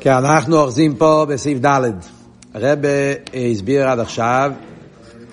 [0.00, 1.90] כן, אנחנו אוחזים פה בסעיף ד'.
[2.54, 2.78] הרב
[3.52, 4.52] הסביר עד עכשיו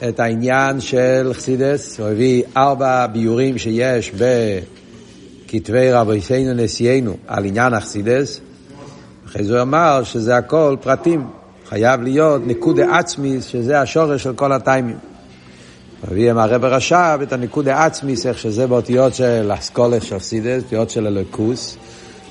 [0.10, 4.12] את העניין של חסידס, הוא הביא ארבע ביורים שיש
[5.46, 8.40] בכתבי רבינו נשיאנו על עניין החסידס.
[9.26, 11.28] אחרי זה הוא אמר שזה הכל פרטים,
[11.70, 14.98] חייב להיות נקודה עצמי, שזה השורש של כל הטיימים.
[16.02, 20.64] הוא הביא עם הרב רש"ב את הנקודה עצמי, איך שזה באותיות של אסכולס של חסידס,
[20.64, 21.78] אותיות של אלוקוס.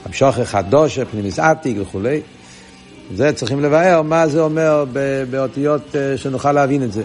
[0.05, 2.21] המשוך חדוש, פנימיס עתיק וכולי.
[3.15, 4.85] זה צריכים לבאר מה זה אומר
[5.31, 7.03] באותיות אה, שנוכל להבין את זה.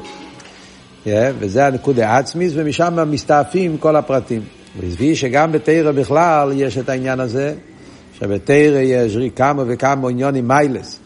[1.06, 4.42] Yeah, וזה הנקודה העצמית, ומשם מסתעפים כל הפרטים.
[4.80, 7.54] והסביר שגם בתרא בכלל יש את העניין הזה,
[8.20, 11.00] שבתרא יש כמה וכמה עניונים מיילס,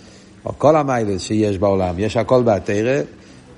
[0.46, 3.02] או כל המיילס שיש בעולם, יש הכל בתרא,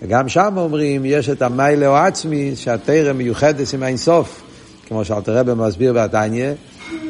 [0.02, 4.42] וגם שם אומרים, יש את המיילה או עצמי, שהתרא מיוחדת עם האינסוף,
[4.88, 6.52] כמו שאלתר רבי מסביר בתניא,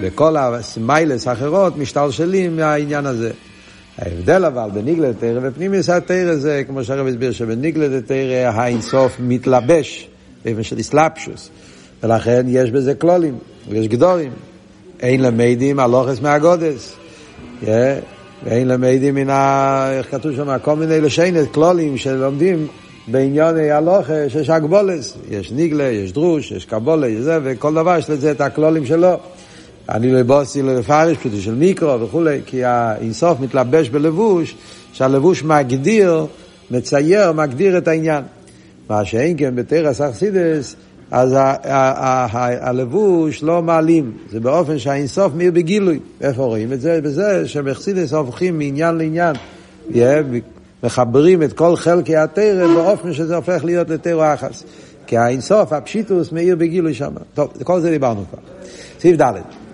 [0.01, 3.31] וכל המיילס האחרות משתלשלים מהעניין הזה.
[3.97, 10.07] ההבדל אבל בניגלת תרא ופנימיוס התרא זה, כמו שהרב הסביר, שבניגלת תרא האינסוף מתלבש
[10.45, 11.49] באופן של איסלאפשוס,
[12.03, 13.37] ולכן יש בזה כלולים,
[13.69, 14.31] ויש גדורים.
[14.99, 16.95] אין למדים הלוכס מהגודס,
[17.63, 19.87] ואין למדים מן ה...
[19.97, 20.57] איך כתוב שם?
[20.61, 22.67] כל מיני לשיינת, כלולים שלומדים
[23.07, 28.09] בעניוני הלוכה שיש הגבולס, יש ניגלה, יש דרוש, יש קבולה, יש זה, וכל דבר יש
[28.09, 29.17] לזה את הכלולים שלו.
[29.89, 34.55] אני לא בוסי לא לפרש, פשוט של מיקרו וכולי, כי האינסוף מתלבש בלבוש,
[34.93, 36.25] שהלבוש מגדיר,
[36.71, 38.23] מצייר, מגדיר את העניין.
[38.89, 40.75] מה שאין כן בתרס אכסידס,
[41.11, 41.35] אז
[42.61, 45.99] הלבוש לא מעלים, זה באופן שהאינסוף מאיר בגילוי.
[46.21, 46.99] איפה רואים את זה?
[47.03, 49.35] בזה שבאכסידס הופכים מעניין לעניין.
[50.83, 54.63] מחברים את כל חלקי התורה באופן שזה הופך להיות לתורה אחת.
[55.07, 57.11] כי האינסוף, הפשיטות, מאיר בגילוי שם.
[57.33, 58.39] טוב, כל זה דיברנו כבר.
[58.99, 59.64] סעיף ד'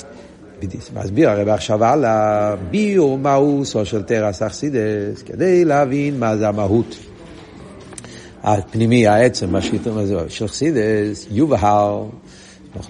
[0.95, 6.95] מסביר הרב עכשיו על הביאור מהותה של תורת החסידות, כדי להבין מה זה המהות.
[8.44, 9.62] הפנימי, העצם,
[10.28, 12.03] של חסידות, יובהר,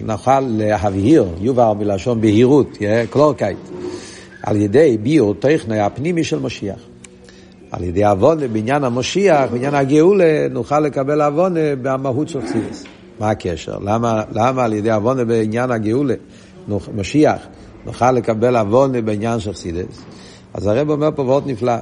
[0.00, 2.78] נוכל להבהיר, יובהר מלשון בהירות,
[3.10, 3.58] קלארקייט,
[4.42, 6.78] על ידי ביור טכני הפנימי של משיח.
[7.70, 12.84] על ידי עוונה בעניין המשיח, בעניין הגאולה, נוכל לקבל עוונה במהות של חסידס.
[13.20, 13.78] מה הקשר?
[13.78, 16.14] למה, למה על ידי עוונה בעניין הגאולה,
[16.94, 17.46] משיח,
[17.86, 20.02] נוכל לקבל עוונה בעניין של חסידס?
[20.54, 21.76] אז הרב אומר פה ועוד נפלא,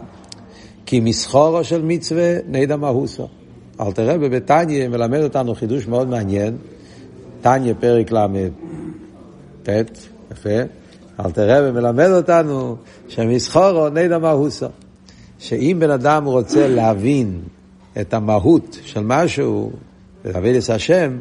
[0.86, 3.28] כי מסחורו של מצווה נדע מהוסו.
[3.80, 6.56] אל תראה בבתניא מלמד אותנו חידוש מאוד מעניין,
[7.40, 9.68] תניא פרק ל"ט,
[10.32, 10.58] יפה,
[11.20, 12.76] אל תראה ומלמד אותנו
[13.08, 14.66] שמסחורו נדע מהוסו.
[15.38, 17.40] שאם בן אדם רוצה להבין
[18.00, 19.72] את המהות של משהו,
[20.26, 21.18] את השם,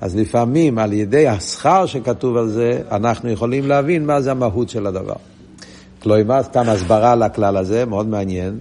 [0.00, 4.86] אז לפעמים על ידי השכר שכתוב על זה, אנחנו יכולים להבין מה זה המהות של
[4.86, 5.14] הדבר.
[6.02, 8.58] כלומר, סתם הסברה לכלל הזה, מאוד מעניין.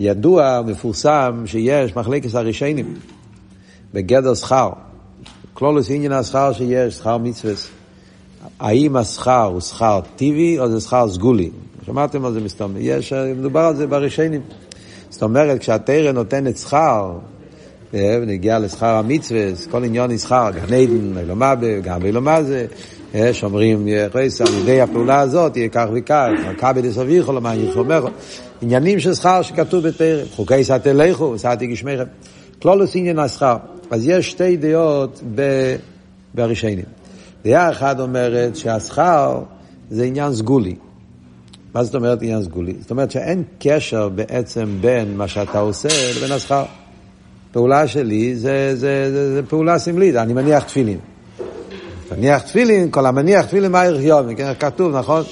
[0.00, 2.94] ידוע, מפורסם, שיש מחלקת הרישיינים
[3.94, 4.70] בגדר שכר.
[5.54, 7.54] כלולוס עניין השכר שיש, שכר מצווה.
[8.60, 11.50] האם השכר הוא שכר טבעי או זה שכר סגולי?
[11.86, 12.72] שמעתם על זה מסתום.
[12.78, 14.40] יש, מדובר על זה ברישיינים.
[15.10, 17.29] זאת אומרת, כשהתרא נותנת שכר, אה,
[17.94, 19.40] ונגיע לשכר המצווה,
[19.70, 22.66] כל עניון שכר, גן עדן, אילומה, גם אילומה זה,
[23.14, 28.04] אה, שאומרים, רייס, על ידי הפעולה הזאת יהיה כך וכך, מכבי דסביכו, למה ירחומך,
[28.62, 32.04] עניינים של שכר שכתוב בתרא, חוקי סעתי לכו, סעתי גשמכם,
[32.62, 33.56] כלולוס עניין השכר.
[33.90, 35.22] אז יש שתי דעות
[36.34, 36.84] ברישיינים.
[37.44, 39.42] דעה אחת אומרת שהשכר
[39.90, 40.74] זה עניין סגולי.
[41.74, 42.74] מה זאת אומרת עניין סגולי?
[42.80, 46.64] זאת אומרת שאין קשר בעצם בין מה שאתה עושה לבין השכר.
[47.52, 50.98] פעולה שלי זה, זה, זה, זה פעולה סמלית, אני מניח תפילין.
[52.12, 55.22] מניח תפילין, כל המניח תפילין מה ערך יומי, כן, כתוב, נכון?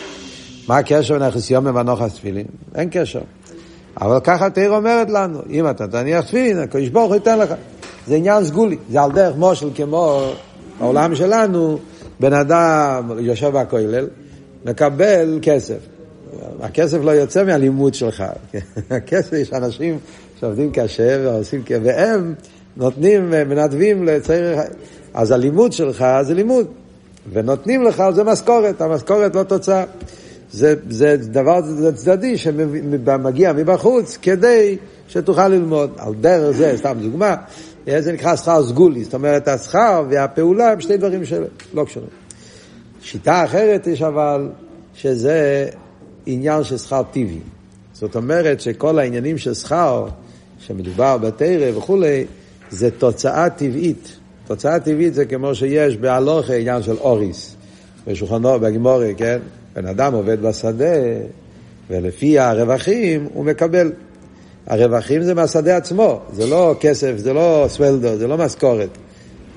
[0.68, 2.46] מה הקשר בין היחס יומי והנוחס תפילין?
[2.74, 3.20] אין קשר.
[4.00, 7.54] אבל ככה תאיר אומרת לנו, אם אתה תניח תפילין, הקדוש ברוך הוא ייתן לך.
[8.06, 10.32] זה עניין סגולי, זה על דרך מושל כמו
[10.80, 11.78] בעולם שלנו,
[12.20, 14.06] בן אדם יושב בכולל,
[14.64, 15.78] מקבל כסף.
[16.60, 18.24] הכסף לא יוצא מהלימוד שלך.
[18.90, 19.98] הכסף, יש אנשים
[20.40, 22.34] שעובדים קשה ועושים, והם
[22.76, 24.58] נותנים, מנדבים לצעיר,
[25.14, 26.66] אז הלימוד שלך זה לימוד,
[27.32, 29.84] ונותנים לך זה משכורת, המשכורת לא תוצאה.
[30.52, 34.76] זה, זה דבר זה צדדי שמגיע מבחוץ כדי
[35.08, 35.90] שתוכל ללמוד.
[35.96, 37.34] על דרך זה, סתם דוגמה,
[37.98, 42.08] זה נקרא שכר סגולי, זאת אומרת השכר והפעולה הם שני דברים שלא קשורים.
[43.02, 44.48] שיטה אחרת יש אבל,
[44.94, 45.68] שזה
[46.26, 47.40] עניין של שכר טבעי.
[47.92, 50.06] זאת אומרת שכל העניינים של שכר,
[50.58, 52.24] שמדובר בתרא וכולי,
[52.70, 54.16] זה תוצאה טבעית.
[54.46, 57.56] תוצאה טבעית זה כמו שיש בהלוכה עניין של אוריס.
[58.06, 59.38] בשולחנו, בגימורי, כן?
[59.76, 60.94] בן אדם עובד בשדה,
[61.90, 63.92] ולפי הרווחים הוא מקבל.
[64.66, 68.88] הרווחים זה מהשדה עצמו, זה לא כסף, זה לא סוולדו, זה לא משכורת.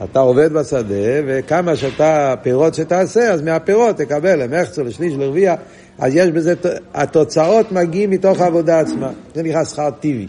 [0.03, 0.95] אתה עובד בשדה,
[1.27, 5.55] וכמה שאתה, פירות שתעשה, אז מהפירות תקבל למחצו, לשליש, לרביע,
[5.99, 6.53] אז יש בזה,
[6.93, 9.11] התוצאות מגיעים מתוך העבודה עצמה.
[9.35, 10.27] זה נקרא שכר טבעי.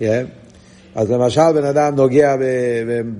[0.00, 0.04] Yeah.
[0.94, 2.36] אז למשל בן אדם נוגע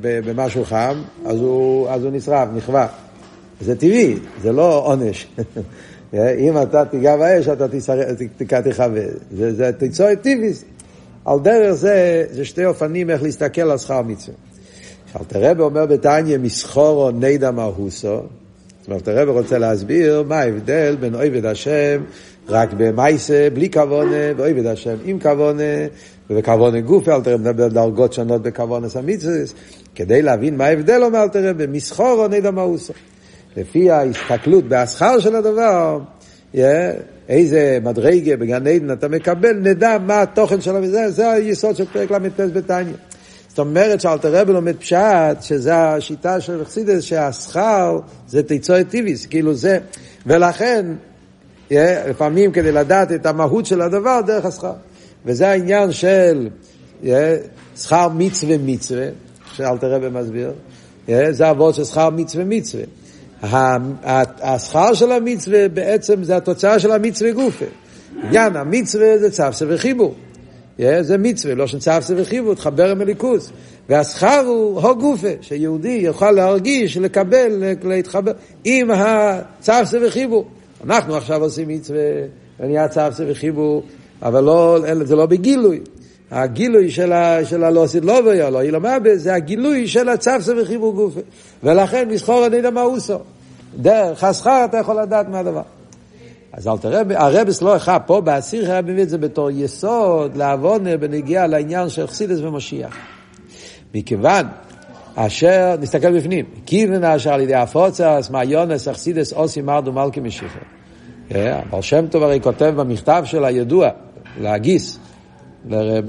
[0.01, 2.87] במשהו חם, אז הוא, אז הוא נשרף, נכווה.
[3.61, 5.29] זה טבעי, זה לא עונש.
[6.15, 7.67] אם אתה תיגע באש, אתה
[8.63, 9.01] תכבה.
[9.37, 10.53] זה, זה תיצור טבעי.
[11.25, 14.37] על דרך זה, זה שתי אופנים איך להסתכל על שכר מצווה.
[15.21, 18.21] אלתרבה אומר בתניא מסחורו נידא מהוסו.
[18.81, 22.03] זאת אומרת, הרב רוצה להסביר מה ההבדל בין עובד השם
[22.49, 25.87] רק במייסה, בלי כוונה, ועובד השם עם כוונה,
[26.31, 29.55] ובכוונה גוף, אלתר מדבר דרגות שונות בכוונה סמיצס,
[29.95, 32.93] כדי להבין מה ההבדל, אומר אלתר במסחור או נדע מה הוא עושה.
[33.57, 35.99] לפי ההסתכלות בהשכר של הדבר,
[36.55, 36.59] yeah,
[37.29, 42.11] איזה מדרגה בגן עדן אתה מקבל, נדע מה התוכן של זה, זה היסוד של פרק
[42.11, 42.95] ל"ט בתניא.
[43.49, 47.99] זאת אומרת שאלתר רבי לומד פשט, שזה השיטה של חסידס, שהשכר
[48.29, 49.79] זה תיצור טיביס, כאילו זה,
[50.27, 50.87] ולכן,
[51.71, 51.75] yeah,
[52.09, 54.73] לפעמים כדי לדעת את המהות של הדבר, דרך השכר.
[55.27, 56.49] וזה העניין של
[57.03, 57.07] yeah,
[57.77, 59.07] שכר מצווה מצווה,
[59.55, 60.53] שאלתר רבי מסביר,
[61.07, 62.85] yeah, זה אבות של שכר מצווה מצווה.
[64.43, 67.65] השכר של המצווה בעצם זה התוצאה של המצווה גופה.
[68.23, 70.15] עניין המצווה זה צפסה וחיבור.
[70.79, 73.51] Yeah, זה מצווה, לא שצפסה וחיבור, תחבר עם הליכוס.
[73.89, 78.33] והשכר הוא הו גופה, שיהודי יוכל להרגיש, לקבל, להתחבר
[78.65, 80.45] עם הצפסה וחיבור.
[80.85, 82.01] אנחנו עכשיו עושים מצווה,
[82.61, 83.83] ונהיה צפסה וחיבור,
[84.23, 85.81] אבל לא, זה לא בגילוי.
[86.31, 91.21] הגילוי של, ה, של הלוסית לא ויולו, לא אילומבה, זה הגילוי של הצפסה וחיבור גופה.
[91.63, 93.17] ולכן מסחור אני יודע מה הוא עושה.
[93.77, 95.63] דרך השכר אתה יכול לדעת מה הדבר.
[96.53, 100.97] אז אל תראה, הרבס לא אחד פה, באסיר הרב מביא את זה בתור יסוד לעוונה
[100.97, 102.97] בנגיעה לעניין של חסידס ומשיח.
[103.95, 104.47] מכיוון
[105.15, 110.59] אשר, נסתכל בפנים, כיוון אשר על ידי הפוצס, מעיונס, אכסידס, אוסי מרדו מלכי משיחו.
[111.35, 113.89] אבל שם טוב הרי כותב במכתב של הידוע,
[114.39, 114.99] להגיס,
[115.69, 116.05] לרב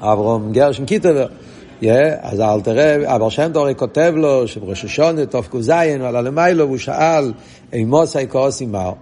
[0.00, 1.26] אברום גרשן קיטבר.
[2.20, 6.78] אז אל תראה, אבל שם טוב הרי כותב לו שבראש השונה, קוזיין, ועלה למיילו, והוא
[6.78, 7.32] שאל,
[7.72, 8.92] אימוסי כאוסי מר.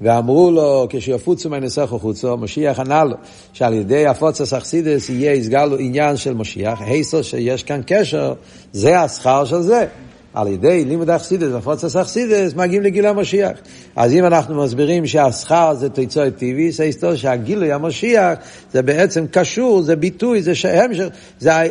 [0.00, 3.16] ואמרו לו, כשיפוצו מנסך חוצו, משיח ענה לו,
[3.52, 8.34] שעל ידי הפוצס אכסידס יהיה יסגלו עניין של משיח, היסו שיש כאן קשר,
[8.72, 9.86] זה השכר של זה.
[10.34, 13.58] על ידי לימוד אכסידס ופוצס אכסידס מגיעים לגיל המשיח.
[13.96, 18.38] אז אם אנחנו מסבירים שהשכר זה תיצור טבעי, זה היסטוריה שהגילוי המשיח
[18.72, 21.08] זה בעצם קשור, זה ביטוי, זה שם, זה,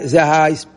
[0.06, 0.20] זה,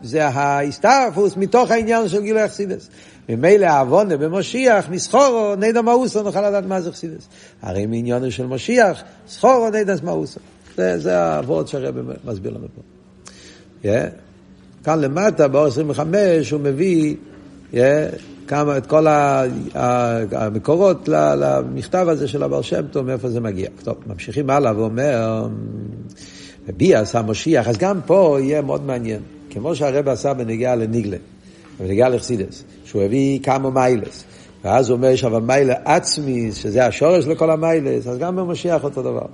[0.01, 2.89] זה, ההסתעפוס מתוך העניין של גילוי אכסידס.
[3.29, 7.27] ממילא העוונה במשיח, מסחורו, נדע מאוסו, נוכל לדעת מה זה אכסידס.
[7.61, 10.39] הרי מעניונו של משיח, סחורו, נדע מאוסו.
[10.75, 12.81] זה, זה העבוד שהרבא מסביר לנו פה.
[13.83, 13.87] Yeah.
[14.83, 17.15] כאן למטה, באור 25, הוא מביא
[18.47, 19.05] כמה, את כל
[20.31, 23.69] המקורות למכתב הזה של הבעל שם טוב, מאיפה זה מגיע.
[23.83, 25.47] טוב, ממשיכים הלאה ואומר,
[26.77, 29.21] ביאס המשיח, אז גם פה יהיה מאוד מעניין.
[29.49, 31.17] כמו שהרבא עשה בנגיעה לניגלה,
[31.79, 34.23] בנגיעה לחסידס, שהוא הביא כמה מיילס.
[34.67, 39.01] ואז הוא אומר, יש אבל מיילה עצמי, שזה השורש לכל המיילס, אז גם במשיח אותו
[39.01, 39.25] דבר.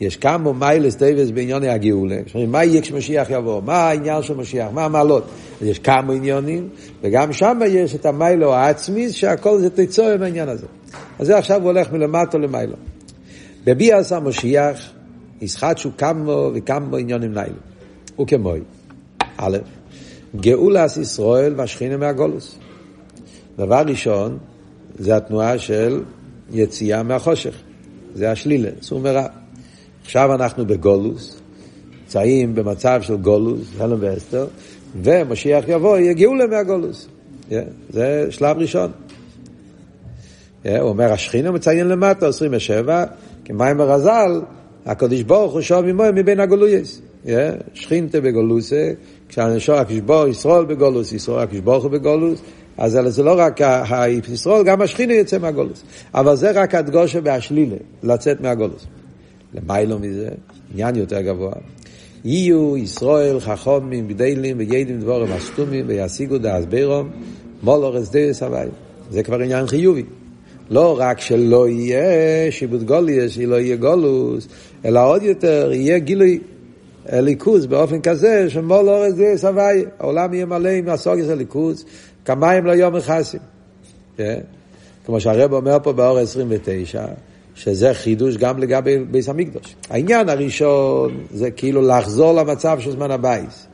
[0.00, 2.16] יש כמה מיילס דייבס בענייני הגאולה.
[2.48, 3.62] מה יהיה כשמשיח יבוא?
[3.62, 4.68] מה העניין של משיח?
[4.72, 5.24] מה המעלות?
[5.60, 6.68] אז יש כמה עניונים,
[7.02, 10.66] וגם שם יש את המיילו העצמי, שהכל זה תיצור עם העניין הזה.
[11.18, 12.76] אז זה עכשיו הוא הולך מלמטו למיילו.
[13.64, 14.90] בביאס המשיח,
[15.40, 17.58] ישחטשו כמה וכמה עניונים ניילו.
[18.20, 18.60] וכמוי.
[19.36, 19.58] א',
[20.36, 22.58] גאולס ישראל והשכינה מהגולוס.
[23.58, 24.38] דבר ראשון,
[24.98, 26.02] זה התנועה של
[26.52, 27.54] יציאה מהחושך.
[28.14, 29.26] זה השלילה, סור מרע.
[30.04, 31.40] עכשיו אנחנו בגולוס,
[32.00, 34.46] נמצאים במצב של גולוס, הלם ואסתר,
[35.02, 37.08] ומשיח יבוא, יגיעו להם מהגולוס.
[37.50, 37.54] Yeah,
[37.90, 38.90] זה שלב ראשון.
[40.64, 43.04] Yeah, הוא אומר, השכינה מציין למטה, 27,
[43.44, 44.40] כמים הרז"ל,
[44.86, 47.00] הקדוש ברוך הוא שוב עמו מבין הגולויס.
[47.24, 47.28] Yeah,
[47.74, 48.90] שכינתה בגולוסה,
[49.28, 52.40] כשהנשור הקדוש ברוך ישרול בגולוס, ישרול הקדוש ברוך הוא בגולוס,
[52.78, 55.84] אז זה לא רק הישרול, גם השכינה יוצא מהגולוס.
[56.14, 58.86] אבל זה רק הדגושה והשלילה, לצאת מהגולוס.
[59.54, 60.28] למיילו מזה,
[60.72, 61.52] עניין יותר גבוה.
[62.24, 67.10] יהיו ישראל חכומים גדלים וידים דבורם אסתומים וישיגו דאז בירום
[67.62, 68.68] מולורס דייס הוואי.
[69.10, 70.02] זה כבר עניין חיובי.
[70.70, 74.48] לא רק שלא יהיה שיבוד גוליאס, שלא יהיה גולוס,
[74.84, 76.40] אלא עוד יותר יהיה גילוי
[77.12, 79.84] ליכוז באופן כזה שמולורס דייס הוואי.
[79.98, 81.84] העולם יהיה מלא עם הסוגס הליכוז,
[82.24, 83.40] כמים לא יום מכסים.
[85.06, 87.04] כמו שהרב אומר פה באור 29,
[87.54, 89.76] שזה חידוש גם לגבי ביס המקדוש.
[89.90, 93.66] העניין הראשון זה כאילו לחזור למצב של זמן הבייס.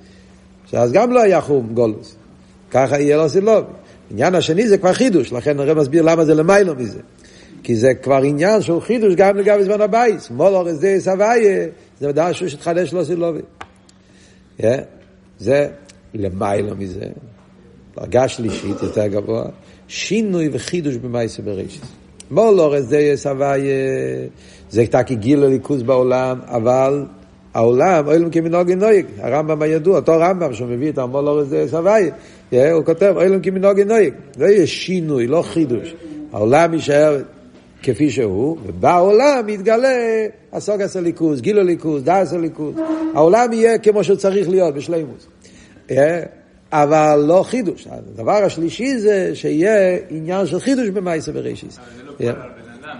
[0.70, 2.16] שאז גם לא היה חום גולוס.
[2.70, 3.72] ככה יהיה לו סילובי.
[4.10, 7.00] העניין השני זה כבר חידוש, לכן הרב מסביר למה זה למיילו מזה.
[7.62, 10.30] כי זה כבר עניין שהוא חידוש גם לגבי זמן הבייס.
[10.30, 11.66] מולור זה סבייה,
[12.00, 13.40] זה ודאי שהוא שתחדש לו סילובי.
[14.60, 14.64] Yeah.
[15.38, 15.68] זה
[16.14, 17.06] למיילו מזה.
[18.00, 19.44] דרגה שלישית יותר גבוה,
[19.88, 21.82] שינוי וחידוש במייסה בראשית.
[22.30, 23.76] מולור זה סבייה,
[24.70, 27.04] זה תקי גיל הליכוז בעולם, אבל
[27.54, 33.12] העולם, אוילם כמנהוגי נויג, הרמב"ם הידוע, אותו רמב"ם שמביא את המולור זה סבייה, הוא כותב,
[33.16, 35.94] אוילם כמנהוגי נויג, לא יהיה שינוי, לא חידוש.
[36.32, 37.22] העולם יישאר
[37.82, 42.74] כפי שהוא, ובעולם יתגלה הסוגס הליכוז, גיל הליכוז, דאס הליכוז.
[43.14, 45.26] העולם יהיה כמו שהוא צריך להיות, בשלימוס.
[46.72, 47.86] אבל לא חידוש.
[47.90, 51.78] הדבר השלישי זה שיהיה עניין של חידוש במאיסה בראשיס.
[51.78, 52.98] אבל זה לא פועל על בן אדם,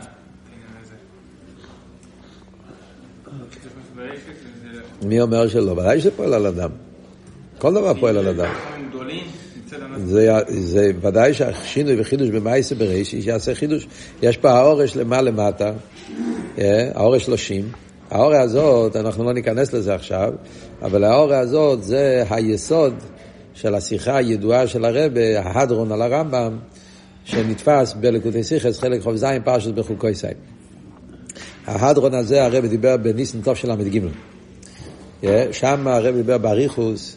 [5.03, 5.73] מי אומר שלא?
[5.73, 6.71] ודאי שזה פועל על אדם.
[7.59, 8.53] כל דבר פועל על אדם.
[9.97, 13.87] זה, זה ודאי שהשינוי וחידוש במאיסה בראשיס יעשה חידוש.
[14.23, 15.73] יש פה האורש למעלה למטה,
[16.59, 17.69] אה, האורש שלושים.
[18.11, 20.33] האורה הזאת, אנחנו לא ניכנס לזה עכשיו,
[20.83, 22.95] אבל האורה הזאת זה היסוד
[23.61, 26.57] של השיחה הידועה של הרבה, ההדרון על הרמב"ם,
[27.25, 30.27] שנתפס בלקוטי סיכס, חלק חוב זין, פרשת בחוקוי סי.
[31.67, 34.01] ההדרון הזה, הרבה דיבר בניסן טוב של ל"ג.
[35.53, 37.17] שם הרבה דיבר באריכוס,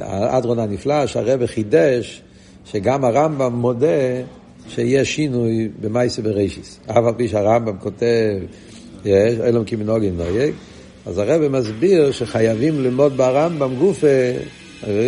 [0.00, 2.22] ההדרון הנפלא, שהרבה חידש,
[2.64, 3.86] שגם הרמב"ם מודה
[4.68, 6.78] שיש שינוי במייסה בראשיס.
[6.86, 8.38] אף על פי שהרמב"ם כותב,
[9.04, 10.54] יש, אלום כי מנהוגים נויג,
[11.06, 14.06] אז הרב מסביר שחייבים ללמוד ברמב"ם גופה,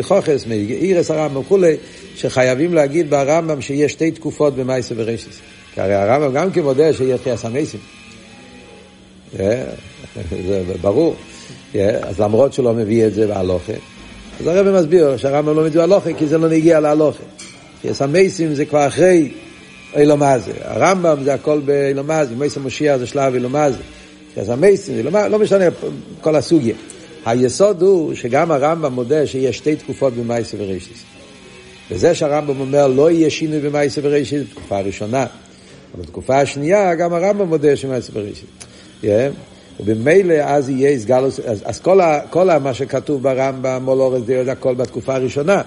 [0.02, 1.76] חוכס, מאירס הרמב"ם וכולי,
[2.16, 5.38] שחייבים להגיד ברמב"ם שיש שתי תקופות במייסה בראשיס.
[5.75, 7.80] כי הרי הרמב"ם גם כן מודה שיהיה חייס המייסים.
[9.32, 11.16] זה ברור.
[11.75, 13.73] אז למרות שהוא לא מביא את זה בהלוכה,
[14.40, 17.23] אז הרב מסביר שהרמב"ם לא מביא בהלוכה כי זה לא נגיע להלוכה.
[17.82, 19.32] חייס המייסים זה כבר אחרי
[19.97, 20.52] אילומזה.
[20.64, 23.78] הרמב"ם זה הכל באילומזה, מייסם מושיע זה שלב אילומזה.
[24.37, 25.64] אז המייסים, אילומזה, לא משנה
[26.20, 26.75] כל הסוגיה.
[27.27, 31.03] היסוד הוא שגם הרמב"ם מודה שיש שתי תקופות במייסה ורישיס.
[31.91, 35.27] וזה שהרמב"ם אומר לא יהיה שינוי במייסה ורישיס בתקופה הראשונה.
[35.95, 38.45] אבל בתקופה השנייה גם הרמב"ם מודה שמייסה ורישיס.
[39.03, 39.07] Yeah.
[39.81, 44.23] ובמילא אז יהיה הסגלוס, אז, אז כל, ה, כל ה, מה שכתוב ברמב"ם, מול אורז
[44.23, 45.63] דיו, זה הכל בתקופה הראשונה.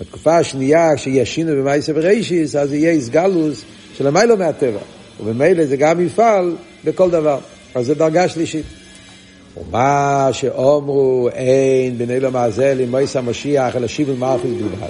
[0.00, 3.62] בתקופה השנייה, כשיש שינוי במייסה ורישיס, אז יהיה הסגלוס
[3.98, 4.78] של המיילו מהטבע.
[5.20, 7.38] ובמילא זה גם יפעל בכל דבר.
[7.74, 8.64] אז זו דרגה שלישית.
[9.56, 14.88] ומה שאומרו אין בין אלו מעזל עם מויס המשיח אלא שיבל מלכוס בלבד.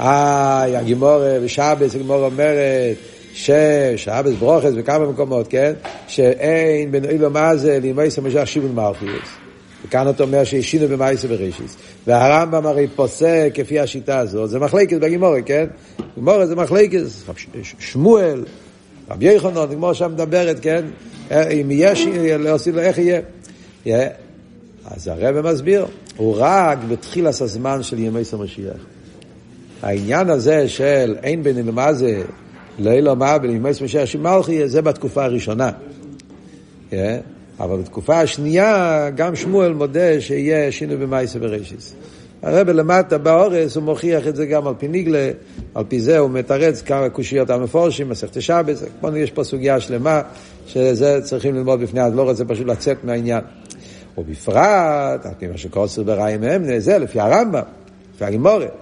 [0.00, 2.96] איי, הגימורה ושבס, הגימורה אומרת
[3.34, 5.72] ששבס ברוכס בכמה מקומות, כן?
[6.08, 9.28] שאין בין אלו מעזל עם מויס המשיח שיבל מלכוס.
[9.84, 11.76] וכאן אתה אומר שהשינו במאיסה בראשיס.
[12.06, 15.66] והרמב"ם הרי פוסק כפי השיטה הזאת, זה מחלקת בגימורה, כן?
[16.14, 17.00] גימורה זה מחלקת,
[17.78, 18.44] שמואל,
[19.10, 20.84] רבי יחנון, כמו שם מדברת, כן?
[21.30, 22.06] אם יש,
[22.72, 23.20] לו איך יהיה.
[23.86, 23.90] Yeah.
[24.84, 28.76] אז הרב מסביר, הוא רק בתחילת הזמן של ימי סמשיח.
[29.82, 32.22] העניין הזה של אין בין מה זה
[32.78, 35.70] לילה מה בין ימי סמשיח שמלכי, זה בתקופה הראשונה.
[36.90, 36.94] Yeah.
[37.60, 41.94] אבל בתקופה השנייה, גם שמואל מודה שיהיה שינוי במאיסה בראשיס.
[42.42, 45.30] הרב למטה באורס, הוא מוכיח את זה גם על פי ניגלה,
[45.74, 48.82] על פי זה הוא מתרץ כמה קושיות המפורשים, מסכת שבס,
[49.16, 50.22] יש פה סוגיה שלמה,
[50.66, 53.40] שזה צריכים ללמוד בפני, אז לא רוצה פשוט לצאת מהעניין.
[54.18, 57.62] ובפרט, על פי מה שקוסר בריים אמנה, זה לפי הרמב"ם,
[58.14, 58.72] לפי הגימורת.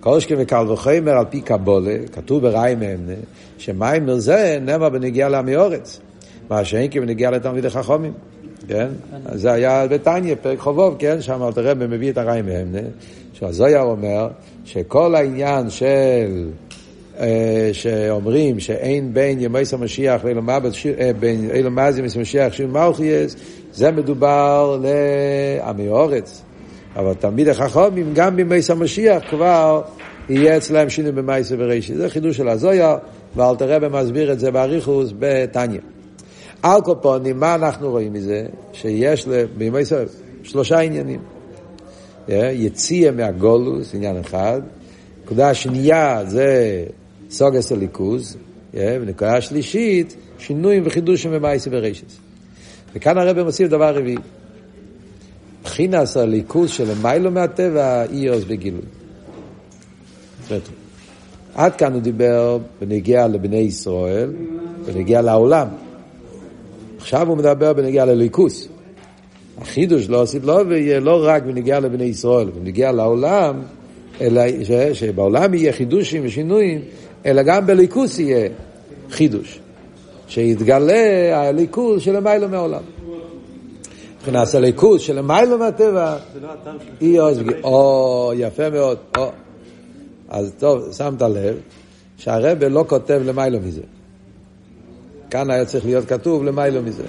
[0.00, 3.14] קושקי וקל וחומר על פי קבולה, כתוב בריים אמנה,
[3.58, 6.00] שמיימר זה נאמר בנגיעה לעמי אורץ.
[6.50, 8.12] מה שאין כי בנגיעה לתלמידי חכומים.
[8.68, 8.88] כן?
[9.32, 11.22] זה היה בתניא, פרק חובוב, כן?
[11.22, 12.88] שם אלתר רבי מביא את הריים מהמנה,
[13.32, 14.28] שהזויר אומר
[14.64, 16.48] שכל העניין של...
[17.72, 20.24] שאומרים שאין בין ימייס המשיח
[21.18, 23.36] בין אילו מזי ימייס המשיח שיר מלכייס,
[23.72, 26.42] זה מדובר לעמי אורץ.
[26.96, 29.82] אבל תלמיד החכמים, גם בימייס המשיח כבר
[30.28, 31.94] יהיה אצלם שינוי במייס ורישי.
[31.94, 32.96] זה חידוש של הזויר,
[33.36, 35.80] ואלתר רבי מסביר את זה באריכוס בתניא.
[36.62, 36.94] על כל
[37.34, 38.46] מה אנחנו רואים מזה?
[38.72, 40.06] שיש בימי ישראל
[40.42, 41.20] שלושה עניינים.
[42.28, 44.60] יציאה מהגולוס, עניין אחד.
[45.24, 46.84] נקודה שנייה זה
[47.30, 48.36] סוגס הליכוז.
[48.74, 52.06] ונקודה שלישית, שינויים וחידושים במאייסי ברשת.
[52.94, 54.16] וכאן הרב מוסיף דבר רביעי.
[55.64, 58.82] בחינס הליכוז של מיילו מהטבע, איוס בגילוי.
[61.54, 64.30] עד כאן הוא דיבר בנגיע לבני ישראל,
[64.86, 65.68] בנגיע לעולם.
[66.98, 68.68] עכשיו הוא מדבר בנגיעה לליכוס.
[69.58, 73.62] החידוש לא עשית לו ויהיה לא רק בנגיעה לבני ישראל, בנגיעה לעולם,
[74.20, 76.80] אלא ש, שבעולם יהיה חידושים ושינויים,
[77.26, 78.48] אלא גם בליכוס יהיה
[79.10, 79.60] חידוש.
[80.28, 82.82] שיתגלה הליכוס של המיילו מעולם.
[84.16, 86.16] מבחינת הליכוס של המיילו מהטבע,
[87.00, 89.30] היא עוז או, יפה מאוד, או.
[90.28, 91.56] אז טוב, שמת לב
[92.16, 93.82] שהרבה לא כותב למיילו מזה.
[95.30, 97.02] כאן היה צריך להיות כתוב למיילו מזה.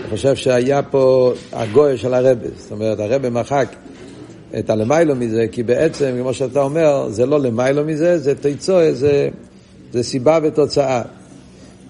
[0.00, 3.68] אני חושב שהיה פה הגוי של הרבה, זאת אומרת, הרבה מחק
[4.58, 9.28] את הלמיילו מזה, כי בעצם, כמו שאתה אומר, זה לא למיילו מזה, זה תיצוע, זה,
[9.92, 11.02] זה סיבה ותוצאה.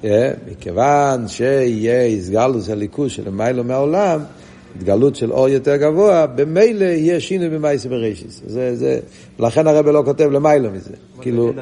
[0.03, 0.05] Yeah,
[0.51, 4.21] מכיוון שיהיה הסגלות של ליכוז של למיילו מהעולם,
[4.77, 8.43] התגלות של אור יותר גבוה, במילא יהיה שינוי במייס בראשיס.
[8.47, 8.99] זה, זה,
[9.39, 10.91] לכן הרב לא כותב למיילו מזה.
[11.21, 11.53] כאילו,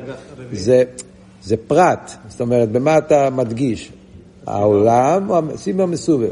[0.53, 0.85] זה,
[1.43, 3.93] זה פרט, זאת אומרת, במה אתה מדגיש?
[4.47, 6.31] העולם, סיבה מסובב.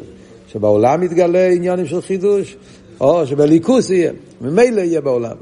[0.53, 2.57] שבעולם יתגלה עניונים של חידוש,
[3.00, 5.37] או שבליכוס יהיה, ממילא יהיה בעולם.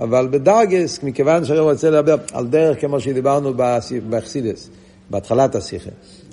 [0.00, 3.54] אבל בדרגס, מכיוון שהרב רוצה לדבר על דרך כמו שדיברנו
[4.08, 4.68] באכסידס,
[5.10, 5.90] בהתחלת השיחה,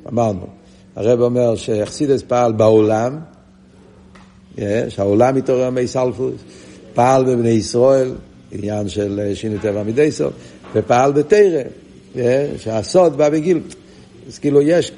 [0.08, 0.48] אמרנו,
[0.96, 3.20] הרב אומר שאכסידס פעל בעולם,
[4.90, 6.34] שהעולם התעורר מי סלפוס,
[6.94, 8.12] פעל בבני ישראל,
[8.52, 10.34] עניין של שינוי טבע מדי סוף,
[10.76, 11.62] ופעל בתרא,
[12.58, 13.60] שהסוד בא בגיל.
[14.28, 14.92] אז כאילו יש,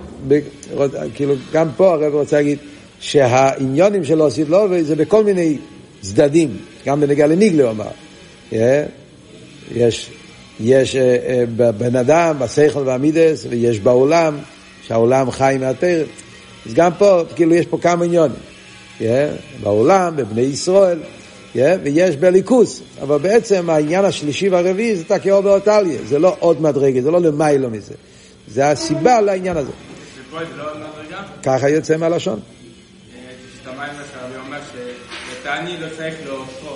[1.14, 2.58] כאילו גם פה הרב רוצה להגיד
[3.00, 5.58] שהעניונים של עושית לו זה בכל מיני
[6.02, 7.92] צדדים, גם בנגיע לניגלה הוא אמר.
[9.72, 10.10] יש,
[10.60, 10.96] יש
[11.56, 14.38] בבן אדם, בשכל והמידס, ויש בעולם,
[14.88, 16.06] שהעולם חי מהתרם.
[16.66, 18.38] אז גם פה, כאילו יש פה כמה עניונים.
[19.00, 19.04] Yeah,
[19.64, 21.00] בעולם, בבני ישראל,
[21.56, 27.02] yeah, ויש בליכוס, אבל בעצם העניין השלישי והרביעי זה תקיעו באותליה, זה לא עוד מדרגה,
[27.02, 27.94] זה לא למיילו מזה,
[28.48, 29.72] זה הסיבה לעניין הזה.
[31.44, 32.40] ככה יוצא מהלשון.
[35.50, 36.76] שלטעני לא צריך להופכו,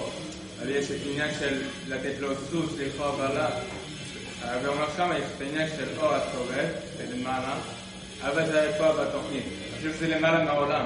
[0.62, 3.50] אבל יש את העניין של לתת לו סוס, לאכול בעלה.
[4.42, 6.66] הרבי אומר שם יש את העניין של אור הסובב,
[7.14, 7.56] למעלה,
[8.22, 9.44] אבל זה פה בתוכנית.
[9.44, 10.86] אני חושב שזה למעלה מהעולם.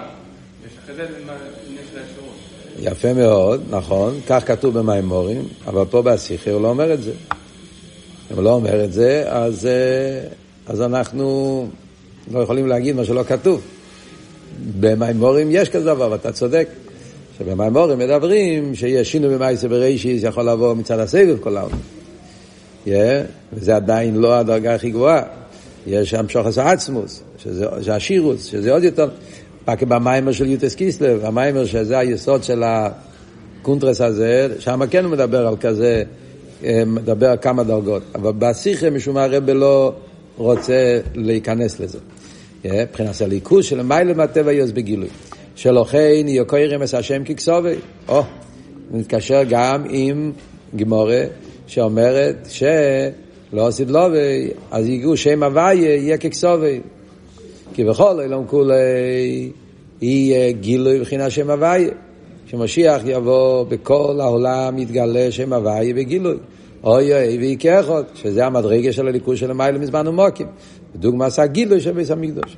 [2.80, 7.12] יפה מאוד, נכון, כך כתוב במימורים, אבל פה בשיחה הוא לא אומר את זה.
[8.32, 9.68] אם הוא לא אומר את זה, אז,
[10.68, 11.68] אז אנחנו
[12.32, 13.62] לא יכולים להגיד מה שלא כתוב.
[14.80, 16.68] במימורים יש כזה דבר, ואתה צודק.
[17.38, 21.78] שבמימורים מדברים שיש שינוי במייסה בראשיס יכול לבוא מצד הסבב כל העולם.
[22.86, 22.90] Yeah,
[23.54, 25.24] וזה עדיין לא הדרגה הכי גבוהה.
[25.88, 29.10] יש שם שוחס העצמוס, שזה השירוס, שזה עוד יותר...
[29.68, 35.48] רק במיימר של יוטס קיסלב, המיימר שזה היסוד של הקונטרס הזה, שם כן הוא מדבר
[35.48, 36.04] על כזה,
[36.86, 38.04] מדבר על כמה דרגות.
[38.16, 39.94] אבל בשיחה משום מה הרב לא
[40.38, 41.98] רוצה להיכנס לזה.
[42.66, 45.10] מבחינת הליכוז של מיילה מהטבע יוס בגילוי.
[45.58, 47.76] שלוחן יוקוירם את השם ככסובי.
[48.08, 48.24] או,
[48.92, 50.32] נתקשר גם עם
[50.76, 51.24] גמורה
[51.68, 56.80] שאומרת שלא עשית לובי, אז יגעו שם הוויה יהיה ככסובי.
[57.74, 59.52] כי בכל אילום כולי
[60.02, 61.90] יהיה גילוי מבחינת שם הוויה.
[62.48, 66.38] כשמשיח יבוא בכל העולם יתגלה שם הוויה בגילוי.
[66.84, 70.48] אוי אוי ויקחת, שזה המדרגה של הליכוז של המים מזמן ומוקים.
[70.96, 72.58] בדוגמה עשה גילוי של ביס המקדוש.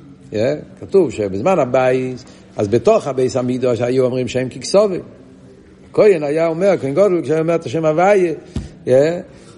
[0.80, 2.24] כתוב שבזמן הבייס,
[2.60, 5.00] אז בתוך הביס המקדוש היו אומרים שם ככסובים.
[5.92, 8.32] כהן היה אומר, כהן גודל, כשהיה אומר את השם הוויה,
[8.86, 8.90] yeah,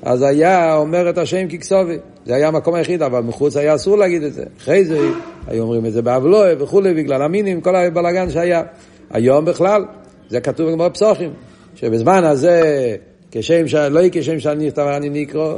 [0.03, 1.99] אז היה אומר את השם ככסובים.
[2.27, 4.45] זה היה המקום היחיד, אבל מחוץ היה אסור להגיד את זה.
[4.59, 4.99] אחרי זה
[5.47, 8.63] היו אומרים את זה באבלואה וכולי, בגלל המינים, כל הבלאגן שהיה.
[9.11, 9.85] היום בכלל,
[10.29, 11.31] זה כתוב בגמר פסוחים,
[11.75, 12.97] שבזמן הזה,
[13.31, 13.75] כשם ש...
[13.75, 15.55] לא יהיה כשם שאני נכתב אני נקרא,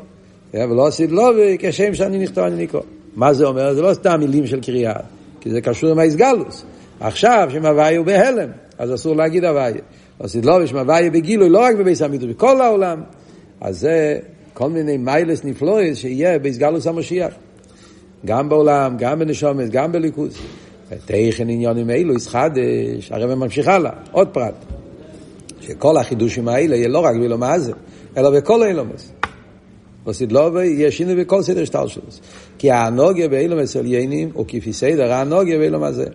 [0.55, 2.81] ולא עשית לא, וכשם שאני נכתב אני נקרא.
[3.17, 3.75] מה זה אומר?
[3.75, 4.95] זה לא סתם מילים של קריאה,
[5.41, 6.65] כי זה קשור עם האיסגלוס.
[7.01, 9.81] עכשיו, שם הוויה הוא בהלם, אז אסור להגיד הוויה.
[10.21, 13.03] עשית לא, ושם הוויה בגילוי, לא רק בביס המידו, בכל העולם.
[13.61, 14.19] אז זה
[14.55, 17.33] כל מיני מיילס נפלויס שיהיה בהסגלוס המשיח.
[18.27, 20.39] גם בעולם, גם בנשומת, גם בליכוז.
[20.91, 24.55] ותכן עניונים אלו ישחדש, הרב ממשיך הלאה, עוד פרט.
[25.61, 27.73] שכל החידושים האלה יהיה לא רק בלא מה זה,
[28.17, 29.13] אלא בכל אילומס.
[30.07, 32.03] בסדלובי יש שינוי בכל סדר שטר שלו.
[32.59, 36.07] כי האנוגיה באילומס עליינים הוא כפי סדר האנוגיה באילום הזה.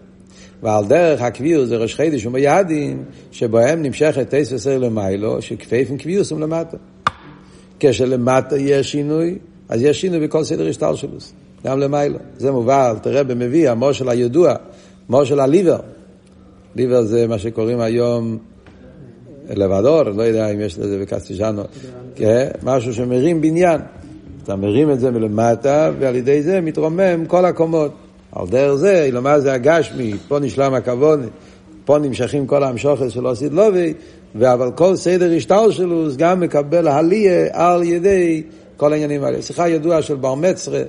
[0.63, 6.77] ועל דרך הקביר זה ראש חידש ומיעדים שבהם נמשכת טייס וסר למיילו שכפייפים קביוסים למטה.
[7.79, 9.37] כשלמטה יש שינוי,
[9.69, 11.33] אז יש שינוי בכל סדר השתלשלוס,
[11.65, 12.19] גם למיילו.
[12.37, 14.55] זה מובא, תראה במביא, המושל הידוע,
[15.09, 15.79] מושל הליבר.
[16.75, 18.37] ליבר זה מה שקוראים היום
[19.49, 21.61] לבדור, לא יודע אם יש לזה בקסטיג'אנו,
[22.15, 22.49] כן?
[22.63, 23.81] משהו שמרים בניין.
[24.43, 27.91] אתה מרים את זה מלמטה, ועל ידי זה מתרומם כל הקומות.
[28.31, 31.19] על דרך זה, אילו מה זה הגשמי, פה נשלם הכבוד,
[31.85, 33.93] פה נמשכים כל המשוכת של עושית לובי,
[34.41, 38.43] אבל כל סדר השטר שלו גם מקבל הליה על ידי
[38.77, 39.41] כל העניינים האלה.
[39.41, 40.81] שיחה ידועה של בר מצרה,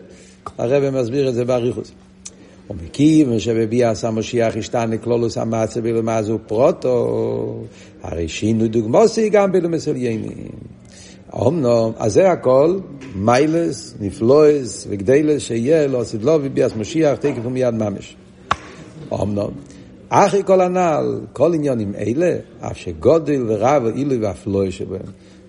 [0.58, 1.92] הרב מסביר את זה באריכוס.
[2.70, 5.38] ומכיוון שבביאס המשיח השתנה כלולוס
[5.82, 7.64] בלמה זו פרוטו,
[8.02, 10.48] הרי שינו דוגמוסי גם בלמס עליינים.
[11.34, 12.78] אמנם, אז זה הכל
[13.14, 18.16] מיילס, נפלויס וגדלס שיהיה לא סדלו וביאס משיח תקף ומיד ממש.
[19.12, 19.50] אמנם,
[20.08, 25.02] אחרי כל הנ"ל, כל עניונים אלה, אף שגודל ורב ואילו ואפלוי שבהם.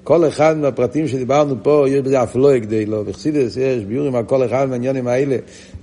[0.03, 4.45] כל אחד מהפרטים שדיברנו פה, יש בזה אפלוי כדי לא, וחסידס יש ביורים על כל
[4.45, 5.37] אחד מהעניינים האלה,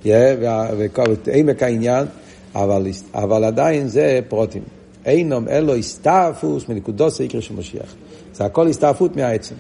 [0.05, 2.07] ועמק העניין,
[2.55, 4.63] אבל, אבל עדיין זה פרוטים.
[5.07, 7.95] אינם אלו הסתעפוס מנקודו סקר של משיח.
[8.35, 9.55] זה הכל הסתעפות מהעצם.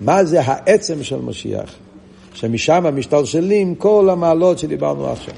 [0.00, 1.74] מה זה העצם של משיח?
[2.34, 5.34] שמשם משתלשלים כל המעלות שדיברנו עכשיו.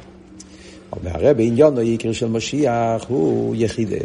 [0.93, 3.97] אומר הרב עניון היקר של משיח הוא יחידה.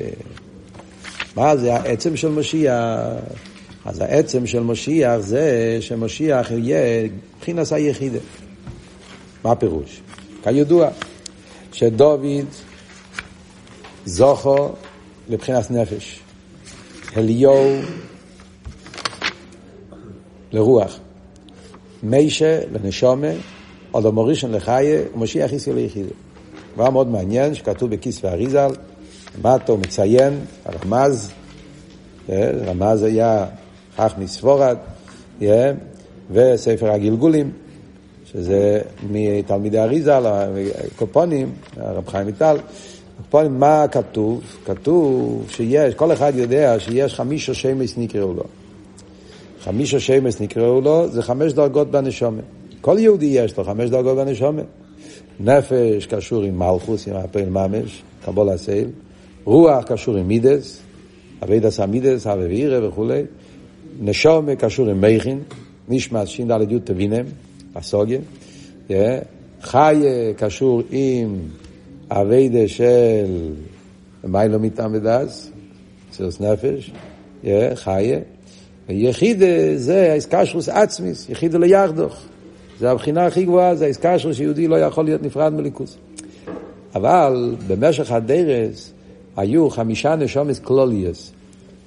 [1.36, 2.74] מה זה העצם של משיח?
[3.86, 8.20] אז העצם של משיח זה שמשיח יהיה מבחינת היחידה.
[9.44, 10.02] מה הפירוש?
[10.44, 10.90] כידוע,
[11.74, 12.22] שדוד
[14.06, 14.70] זוכו
[15.30, 16.20] לבחינת נפש.
[17.18, 17.80] אליהו
[20.52, 21.00] לרוח.
[22.04, 23.28] מיישה לנשומה,
[23.92, 26.10] עוד המורישן לחיה, ומשיח ישראל ליחידה.
[26.76, 28.72] דבר מאוד מעניין שכתוב בכיס ואריזל,
[29.38, 31.32] למטה מציין, הרמז,
[32.30, 33.46] אה, רמז היה
[33.96, 34.78] חך מספורד,
[36.32, 37.52] וספר הגלגולים,
[38.26, 42.58] שזה מתלמידי אריזל, הקופונים, הרב חיים מטל,
[43.20, 44.42] הקופונים, מה כתוב?
[44.66, 48.44] כתוב שיש, כל אחד יודע שיש חמישה שמש נקראו לו.
[49.68, 52.42] חמישה שמש נקראו לו, זה חמש דרגות בנשומה.
[52.82, 54.62] כל יהודי יש לו חמש דרגות בנשומה.
[55.40, 58.90] נפש קשור עם מלכוס, עם הפעיל ממש, קבול הסייל.
[59.46, 60.82] רוח קשור עם מידס,
[61.44, 63.24] אבי דס המידס, אבי ואירה וכולי.
[64.02, 65.40] נשומה קשור עם מייכין,
[65.90, 67.26] נשמע ש"ד י' תבינם,
[67.76, 68.20] הסוגיה.
[69.62, 71.36] חיה קשור עם
[72.10, 73.52] אביידה של
[74.24, 75.52] מיילו מטעם ודס,
[76.12, 76.92] צירוס נפש,
[77.76, 78.20] חיה.
[78.88, 79.46] ויחידה
[79.76, 82.22] זה האסקשרוס עצמיס, יחידה ליחדוך.
[82.80, 85.98] זה הבחינה הכי גבוהה, זה האסקשרוס שיהודי לא יכול להיות נפרד מליכוס.
[86.96, 88.92] אבל במשך הדרס
[89.38, 91.32] היו חמישה נשומס קלוליוס,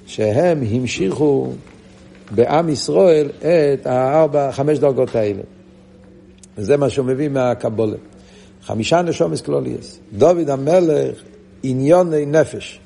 [0.07, 1.53] שהם המשיכו
[2.31, 5.43] בעם ישראל את הארבע, חמש דרגות האלה.
[6.59, 7.97] וזה מה שהוא מביא מהקבולה.
[8.63, 9.99] חמישה נשומס קלוליוס.
[10.13, 11.23] דוד המלך
[11.63, 12.81] עניוני נפש.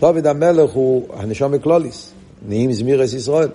[0.00, 2.12] דוד המלך הוא הנשום קלוליס.
[2.48, 3.48] נהיים זמירס ישראל.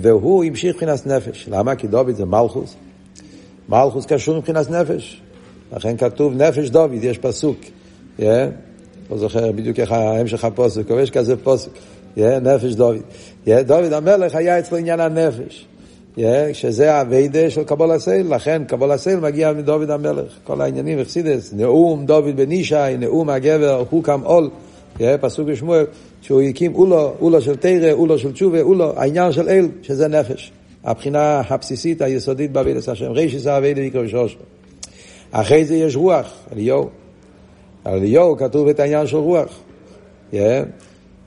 [0.00, 1.48] והוא המשיך מבחינת נפש.
[1.50, 1.74] למה?
[1.74, 2.74] כי דוד זה מלכוס.
[3.68, 5.20] מלכוס קשור מבחינת נפש.
[5.76, 7.58] לכן כתוב נפש דוד, יש פסוק.
[8.18, 8.22] Yeah.
[9.10, 11.70] לא זוכר בדיוק איך ההמשך הפוסק, אבל יש כזה פוסק.
[12.16, 12.96] Yeah, נפש דוד.
[13.46, 15.66] Yeah, דוד המלך היה אצלו עניין הנפש.
[16.16, 16.20] Yeah,
[16.52, 20.32] שזה הווידה של קבול הסייל, לכן קבול הסייל מגיע מדוד המלך.
[20.44, 24.50] כל העניינים, אכסידס, נאום דוד בן ישי, נאום הגבר, הוא קם עול.
[25.20, 25.84] פסוק בשמואל,
[26.22, 30.52] שהוא הקים אולו, אולו של תרא, אולו של תשובה, אולו, העניין של אל, שזה נפש.
[30.84, 34.36] הבחינה הבסיסית, היסודית בעבידת השם, רישיס העבידת עיקר ושורש.
[35.30, 36.88] אחרי זה יש רוח, אליהו.
[37.84, 39.60] על אליהו כתוב את העניין של רוח.
[40.32, 40.36] Yeah.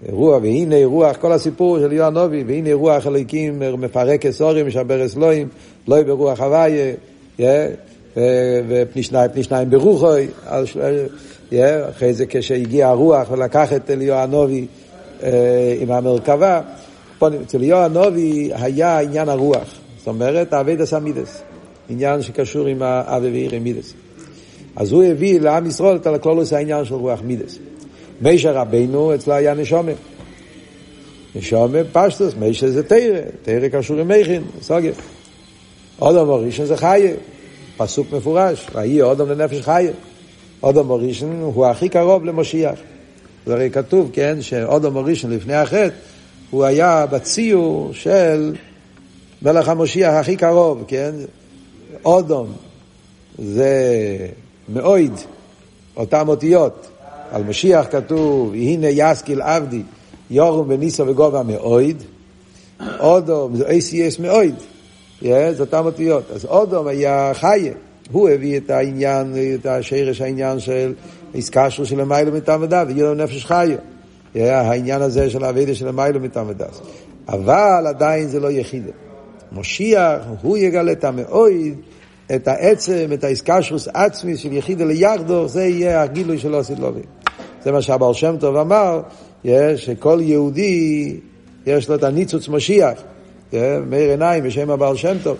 [0.09, 5.47] רוח, והנה רוח, כל הסיפור של אליהו הנובי, והנה רוח אלוקים מפרק אסורים, משבר אסלואים,
[5.87, 6.95] לא ברוח הוויה,
[8.67, 9.03] ופני
[9.43, 10.27] שניים ברוחוי,
[11.89, 14.65] אחרי זה כשהגיע הרוח ולקח את אליהו הנובי
[15.23, 16.61] אה, עם המרכבה,
[17.17, 21.41] אצל אליהו הנובי היה עניין הרוח, זאת אומרת אבידס המידס,
[21.89, 23.93] עניין שקשור עם האבי ועיר עם מידס.
[24.75, 27.57] אז הוא הביא לעם ישראל את הכלולוס העניין של רוח מידס.
[28.21, 29.91] מישה רבינו אצלו היה נשומה.
[31.35, 34.91] נשומה פשטוס, מישה זה תרא, תרא קשור עם מכין, סוגיה.
[36.01, 37.13] אודם הראשון זה חיה,
[37.77, 39.91] פסוק מפורש, ויהי אודם לנפש חיה.
[40.63, 42.79] אודם הראשון הוא הכי קרוב למשיח.
[43.45, 45.89] זה הרי כתוב, כן, שאודם הראשון לפני החטא,
[46.49, 48.55] הוא היה בציור של
[49.41, 51.11] מלך המשיח הכי קרוב, כן?
[52.05, 52.53] אודום
[53.37, 54.27] זה
[54.69, 55.13] מאויד,
[55.97, 56.87] אותם אותיות.
[57.31, 59.81] על משיח כתוב, הנה יסקיל עבדי,
[60.31, 62.03] יורום וניסו וגובה מאויד.
[62.99, 64.55] אודום זה ACS מאויד.
[65.21, 66.23] Yeah, זה אותם אותיות.
[66.31, 67.73] אז אודום היה חיה.
[68.11, 70.93] הוא הביא את העניין, את השרש העניין של
[71.33, 73.77] איסקשרו של המיילו מטעם ודעת, ויהיה לו נפש חיה.
[74.35, 76.79] העניין הזה של האבידה של המיילו מטעם ודעת.
[77.27, 78.91] אבל עדיין זה לא יחידה.
[79.51, 81.75] משיח, הוא יגלה את המאויד
[82.35, 87.01] את העצם, את האיסקשרוס עצמי של יחיד ליחדו, זה יהיה הגילוי של עושית לובי.
[87.63, 89.01] זה מה שהבר שם טוב אמר,
[89.75, 91.19] שכל יהודי
[91.65, 93.03] יש לו את הניצוץ משיח,
[93.53, 95.37] מאיר עיניים בשם הבעל שם טוב,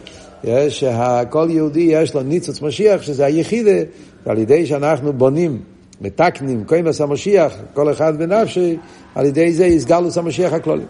[0.69, 3.77] שכל יהודי יש לו ניצוץ משיח, שזה היחידה,
[4.25, 5.61] ועל ידי שאנחנו בונים,
[6.01, 8.77] מתקנים, קוימס המשיח, כל אחד בנפשי,
[9.15, 10.83] על ידי זה יסגלוס המשיח הכלולי.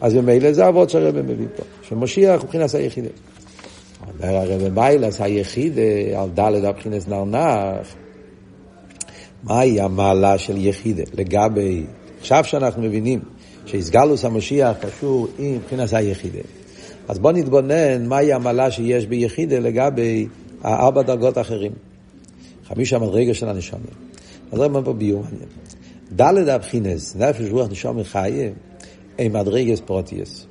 [0.00, 3.08] אז ממילא זה אבות שהרבא מביא פה, שמשיח הוא מבחינת היחידה.
[4.14, 5.78] אומר הרב מיילס היחיד
[6.16, 7.94] על דלת הבחינס נרנח,
[9.42, 11.84] מהי המעלה של יחידה לגבי,
[12.20, 13.20] עכשיו שאנחנו מבינים
[13.66, 16.38] שהסגלוס המשיח קשור עם מבחינת היחידה,
[17.08, 20.26] אז בואו נתבונן מהי המעלה שיש ביחידה לגבי
[20.62, 21.72] הארבע דרגות האחרים.
[22.64, 23.78] חמישה מדרגה של הנשמה.
[24.52, 25.48] אז זה פה ביום מעניין.
[26.12, 28.50] דלת הבחינס, נפש רוח נשמה חיה,
[29.18, 30.46] הם מדרגס פרוטיאס.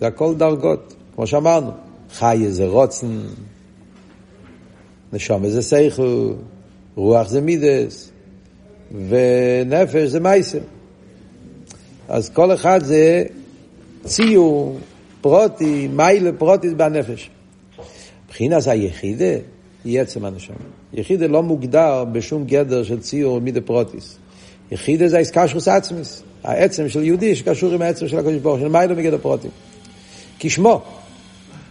[0.00, 1.70] זה הכל דרגות, כמו שאמרנו.
[2.12, 3.20] חי זה רוצן,
[5.12, 6.32] נשום זה סייכו,
[6.96, 8.10] רוח זה מידס,
[9.08, 10.58] ונפש זה מייסר.
[12.08, 13.24] אז כל אחד זה
[14.04, 14.78] ציור
[15.24, 17.30] פרוטי, מיילה פרוטי בנפש.
[18.26, 19.34] מבחינת היחידה
[19.84, 20.56] היא עצם הנשמה.
[20.92, 24.16] יחידה לא מוגדר בשום גדר של ציור מידה פרוטיס.
[24.70, 28.94] יחידה זה האיסקשוס עצמיס, העצם של יהודי שקשור עם העצם של הקדוש ברוך של מיילה
[28.94, 29.50] מגדר פרוטים.
[30.38, 30.80] כשמו,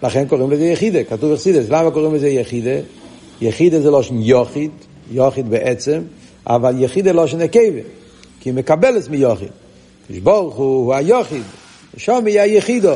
[0.03, 2.79] לכן קוראים לזה יחידה, כתוב יחידה, למה קוראים לזה יחידה?
[3.41, 4.71] יחידה זה לא שם יוחיד,
[5.11, 6.01] יוחיד בעצם,
[6.47, 7.81] אבל יחידה לא שם נקבה,
[8.39, 9.51] כי היא מקבלת מיוחיד.
[10.23, 11.43] ברוך הוא, הוא היוחיד,
[11.97, 12.93] שם היא היחידו,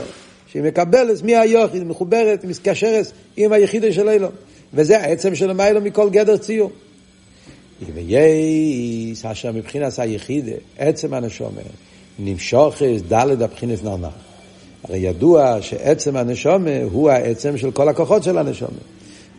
[0.51, 4.31] שהיא מקבלת מהיוחיד, מחוברת, מתקשרת עם היחידה של אילון.
[4.73, 6.71] וזה העצם של המיילו מכל גדר ציור.
[7.93, 11.61] וייס, אשר מבחינת היחידה, עצם הנשומה,
[12.19, 12.75] נמשוך
[13.07, 14.13] דלת הבחינס נרנח.
[14.83, 18.77] הרי ידוע שעצם הנשומה הוא העצם של כל הכוחות של הנשומה.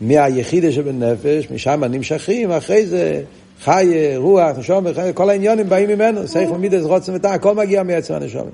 [0.01, 3.23] מהיחידה שבנפש, משם נמשכים, אחרי זה
[3.61, 8.51] חי, רוח, נשומה, כל העניונים באים ממנו, סייך ומידס, רוצם וטעם, הכל מגיע מעצם הנשומה.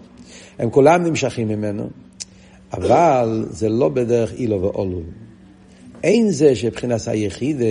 [0.59, 1.89] הם כולם נמשכים ממנו,
[2.77, 5.01] אבל זה לא בדרך אילו ואולו.
[6.03, 7.65] אין זה שבחינת היחידה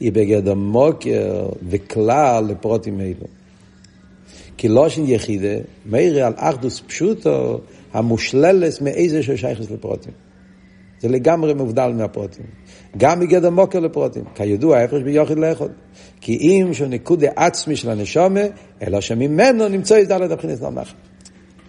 [0.00, 3.26] היא בגדר מוקר וכלל לפרוטים אלו.
[4.56, 7.60] כי לא של יחידה, מאיר על אחדוס פשוטו,
[7.92, 10.12] המושללת מאיזה ששייכת לפרוטים.
[11.00, 12.44] זה לגמרי מובדל מהפרוטים.
[12.96, 14.24] גם מגדר מוקר לפרוטים.
[14.34, 15.70] כידוע, ההפרש ביוחד לאחוד.
[16.20, 18.40] כי אם שהוא נקודה עצמי של הנשומה,
[18.82, 20.94] אלא שממנו נמצא את הבחינס נמח.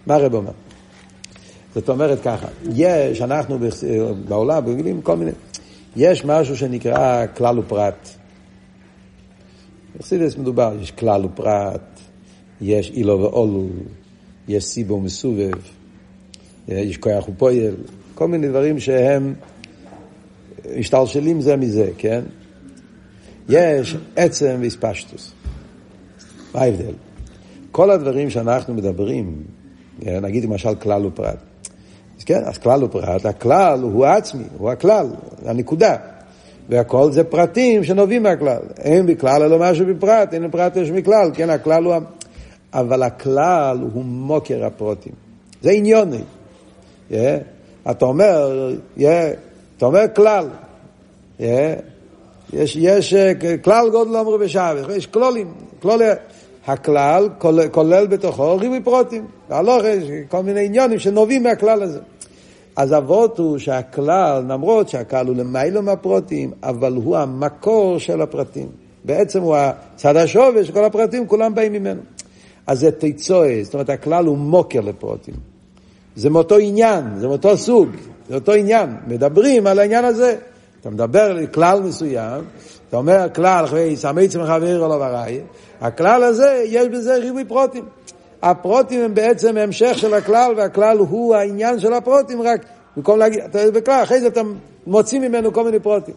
[0.06, 0.52] מה הרב אומר?
[1.74, 3.58] זאת אומרת ככה, יש, אנחנו
[4.28, 5.30] בעולם, בגילים כל מיני,
[5.96, 8.08] יש משהו שנקרא כלל ופרט.
[9.98, 12.00] בחסידס מדובר, יש כלל ופרט,
[12.60, 13.66] יש אילו ואולו,
[14.48, 15.58] יש סיבו מסובב,
[16.68, 17.74] יש כוח ופועל,
[18.14, 19.34] כל מיני דברים שהם
[20.78, 22.20] משתלשלים זה מזה, כן?
[23.48, 25.32] יש עצם והספשטוס.
[26.54, 26.94] מה ההבדל?
[27.70, 29.42] כל הדברים שאנחנו מדברים,
[30.02, 31.38] נגיד למשל כלל ופרט.
[32.24, 35.06] אז כן, אז כלל ופרט, הכלל הוא עצמי, הוא הכלל,
[35.46, 35.96] הנקודה.
[36.68, 38.62] והכל זה פרטים שנובעים מהכלל.
[38.78, 41.94] אין בכלל אלא משהו בפרט, אין פרט יש מכלל, כן, הכלל הוא...
[42.72, 45.12] אבל הכלל הוא מוקר הפרוטים.
[45.62, 46.20] זה עניוני.
[47.10, 47.14] Yeah.
[47.90, 49.02] אתה אומר, yeah,
[49.76, 50.48] אתה אומר כלל.
[51.38, 51.42] Yeah.
[52.52, 53.14] יש, יש
[53.62, 56.04] כלל גודל אמרו בשבת, יש כלולים, כלולי,
[56.66, 62.00] הכלל כולל, כולל בתוכו ריבוי פרוטים, והלוך יש כל מיני עניונים שנובעים מהכלל הזה.
[62.76, 68.68] אז אבות הוא שהכלל, למרות שהכלל הוא למיילו מהפרוטים, אבל הוא המקור של הפרטים.
[69.04, 72.00] בעצם הוא הצד השווה שכל הפרטים כולם באים ממנו.
[72.66, 75.34] אז זה תיצואה, זאת אומרת הכלל הוא מוקר לפרוטים.
[76.16, 77.88] זה מאותו עניין, זה מאותו סוג,
[78.28, 78.96] זה אותו עניין.
[79.06, 80.36] מדברים על העניין הזה.
[80.80, 82.44] אתה מדבר על כלל מסוים,
[82.88, 85.40] אתה אומר כלל, סמי צמח אוויר או לא וראי,
[85.80, 87.84] הכלל הזה, יש בזה ריבוי פרוטים.
[88.50, 92.64] הפרוטים הם בעצם המשך של הכלל, והכלל הוא העניין של הפרוטים, רק
[92.96, 94.40] במקום להגיד, אתה בכלל, אחרי זה אתה
[94.86, 96.14] מוציא ממנו כל מיני פרוטים.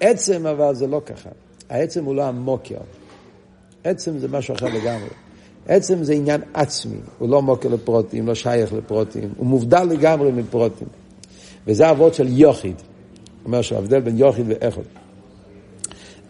[0.00, 1.30] עצם אבל זה לא ככה.
[1.70, 2.76] העצם הוא לא המוקר.
[3.84, 5.08] עצם זה משהו אחר לגמרי.
[5.68, 10.88] עצם זה עניין עצמי, הוא לא מוקר לפרוטים, לא שייך לפרוטים, הוא מובדל לגמרי מפרוטים.
[11.66, 12.76] וזה אבות של יוחיד.
[13.44, 14.84] אומר שההבדל בין יוחיד ואחוד.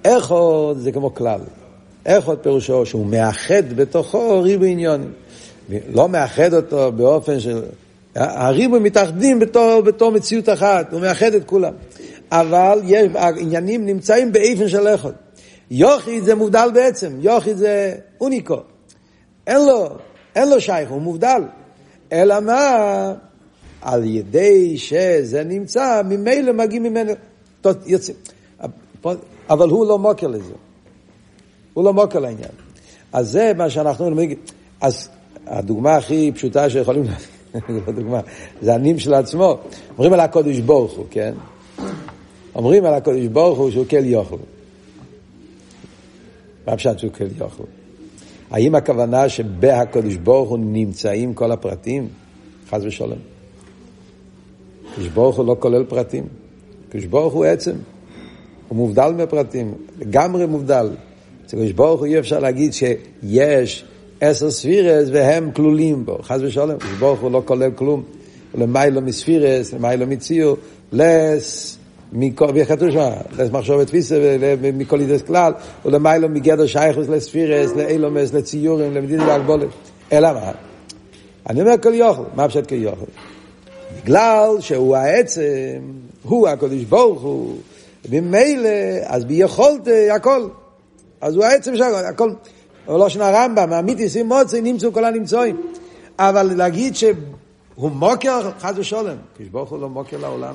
[0.03, 1.41] אחוד זה כמו כלל.
[2.05, 5.13] אחוד פירושו שהוא מאחד בתוכו ריבו עניונים.
[5.95, 7.63] לא מאחד אותו באופן של...
[8.15, 11.73] הריבו מתאחדים בתור, בתור מציאות אחת, הוא מאחד את כולם.
[12.31, 15.15] אבל יש, העניינים נמצאים באיפן של אחוד.
[15.71, 18.57] יוחיד זה מובדל בעצם, יוחיד זה אוניקו.
[19.47, 19.89] אין לו,
[20.35, 21.43] אין לו שייך, הוא מובדל.
[22.13, 23.13] אלא מה?
[23.83, 27.13] על ידי שזה נמצא, ממילא מגיעים ממנו.
[27.87, 28.13] יוצא.
[29.51, 30.53] אבל הוא לא מוקר לזה.
[31.75, 32.51] הוא לא מוקר לעניין.
[33.13, 34.31] אז זה מה שאנחנו אומרים.
[34.81, 35.09] אז
[35.47, 38.21] הדוגמה הכי פשוטה שיכולים להביא, דוגמה,
[38.63, 39.59] זה הנים של עצמו.
[39.91, 41.35] אומרים על הקודש ברוך הוא, כן?
[42.55, 44.37] אומרים על הקודש ברוך הוא שהוא כל יוכל.
[46.67, 47.65] מה פשוט שהוא כל יוכל?
[48.51, 52.09] האם הכוונה שבהקודש ברוך הוא נמצאים כל הפרטים?
[52.71, 53.19] חס ושלום.
[54.95, 56.25] קדוש ברוך הוא לא כולל פרטים.
[56.89, 57.75] קדוש ברוך הוא עצם.
[58.69, 60.91] הוא מובדל מפרטים, לגמרי מובדל.
[61.53, 63.85] אצל קדוש ברוך הוא אי אפשר להגיד שיש
[64.21, 66.19] עשר ספירס והם כלולים בו.
[66.23, 68.03] חס ושלום, קדוש ברוך הוא לא כולל כלום.
[68.55, 70.57] למיילו מספירס, למיילו מציור,
[70.93, 71.79] לס,
[72.55, 74.37] וכתוב שם, לס מחשוב תפיסה
[74.75, 75.53] מכל ידס כלל,
[75.85, 79.69] ולמיילו מגדר שייכוס לספירס, לאילומס, לציורים, למדינים והגבולת.
[80.13, 80.53] אלא מה?
[81.51, 83.07] אני אומר כל יוכל, מה פשוט כל יוכל?
[84.03, 85.81] בגלל שהוא העצם,
[86.23, 87.57] הוא הקדוש ברוך הוא,
[88.11, 88.69] ממילא,
[89.05, 90.49] אז ביכולת הכל.
[91.23, 92.31] אז הוא העצם שלו, הכל,
[92.89, 95.61] לא שנה רמב"ם, אמיתיס מוצא, נמצאו כל הנמצואים.
[96.19, 100.55] אבל להגיד שהוא מוקר, חס ושלום, קדוש ברוך הוא לא מוקר לעולם.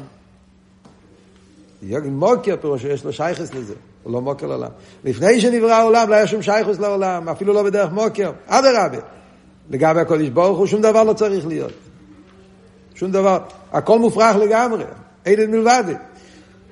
[2.05, 4.69] מוקר פירושו יש לו שייכס לזה, הוא לא מוקר לעולם.
[5.03, 8.97] לפני שנברא העולם לא היה שום שייכס לעולם, אפילו לא בדרך מוקר, אדרבה.
[9.69, 11.73] לגבי הקודש ברוך הוא שום דבר לא צריך להיות.
[12.95, 13.39] שום דבר,
[13.71, 14.83] הכל מופרך לגמרי,
[15.25, 15.83] אין מלבד.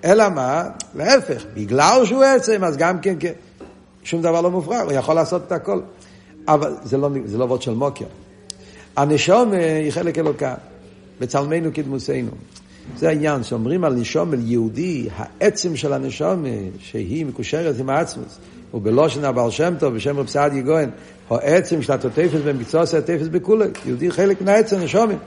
[0.06, 0.64] אלא מה?
[0.96, 3.32] להפך, בגלל שהוא עצם, אז גם כן, כן,
[4.06, 5.80] שום דבר לא מופרך, הוא יכול לעשות את הכל.
[6.48, 8.06] אבל זה לא, זה לא וורד של מוקר.
[8.98, 10.56] הנשום היא חלק אלוקה,
[11.20, 12.32] בצלמנו כדמוסנו.
[12.98, 16.46] זה העניין, שאומרים על נשום אל יהודי, העצם של הנשום,
[16.80, 18.38] שהיא מקושרת עם העצמוס,
[18.74, 20.90] ובלושן הבעל שם טוב, בשם רב סעדיה גויין,
[21.30, 25.18] העצם של התותפס במקצוע עושה התפס בכולי, יהודי חלק מהעצם נשומים.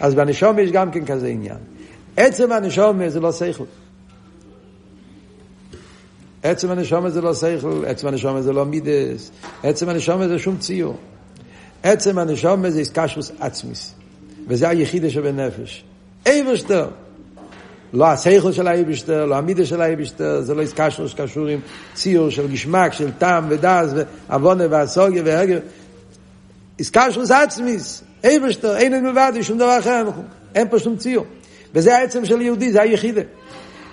[0.00, 1.56] אז בנשום יש גם כן כזה עניין.
[2.16, 3.64] עצם הנשום זה לא שכל.
[6.42, 9.30] עצם הנשום זה לא שכל, עצם הנשום זה לא מידס,
[9.62, 10.96] עצם הנשום זה שום ציור.
[11.82, 13.94] עצם הנשום זה איסקשוס עצמיס,
[14.48, 15.84] וזה היחידה שבנפש.
[16.26, 16.88] אייברשטר.
[17.92, 21.60] לא השכל של האייברשטר, לא המידה של האייברשטר, זה לא איסקשוס קשור עם
[21.94, 23.90] ציור של גשמק, של טעם ודס,
[24.28, 25.58] ועוונה והסוגיה והגר.
[26.78, 30.04] איסקשוס עצמיס, אייברשטר, אין את מלבד, שום דבר אחר,
[30.54, 31.24] אין פה שום ציור.
[31.74, 33.22] וזה העצם של יהודי, זה היחידה.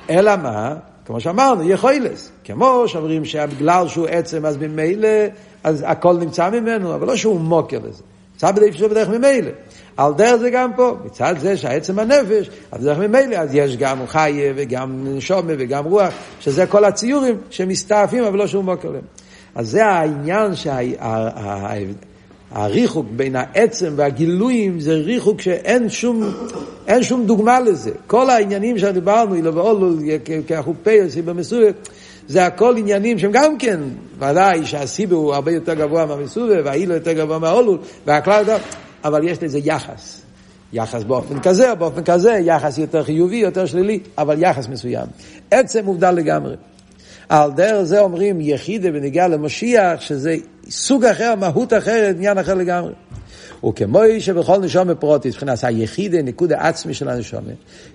[0.10, 0.76] אלא מה?
[1.08, 2.32] כמו שאמרנו, יכולס.
[2.44, 5.08] כמו שאומרים שבגלל שהוא עצם, אז ממילא,
[5.64, 8.04] אז הכל נמצא ממנו, אבל לא שהוא מוקר לזה.
[8.34, 9.50] נמצא בדרך שלו בדרך ממילא.
[9.98, 14.08] על דרך זה גם פה, מצד זה שהעצם הנפש, אז דרך ממילא, אז יש גם
[14.08, 19.02] חיה וגם נשומה וגם רוח, שזה כל הציורים שמסתעפים, אבל לא שהוא מוקר להם.
[19.56, 20.78] אז זה העניין שה...
[22.52, 26.24] הריחוק בין העצם והגילויים זה ריחוק שאין שום,
[26.88, 27.92] אין שום דוגמה לזה.
[28.08, 29.94] כל העניינים שדיברנו, אילו ואולו,
[30.48, 31.72] כחופי, סיבה מסובב,
[32.28, 33.80] זה הכל עניינים שהם גם כן,
[34.20, 38.58] ודאי שהסיבה הוא הרבה יותר גבוה מהמסובב, והאילו יותר גבוה מהאולו, והכלל יותר,
[39.04, 40.22] אבל יש לזה יחס.
[40.74, 45.08] יחס באופן כזה או באופן כזה, יחס יותר חיובי, יותר שלילי, אבל יחס מסוים.
[45.52, 46.56] עצם מובדל לגמרי.
[47.30, 50.36] על דרך זה אומרים יחידה בנגיעה למשיח, שזה
[50.70, 52.94] סוג אחר, מהות אחרת, עניין אחר לגמרי.
[53.70, 57.52] וכמו שבכל נשום פרוטיס, מבחינת היחידה, ניקוד העצמי של הנשומה,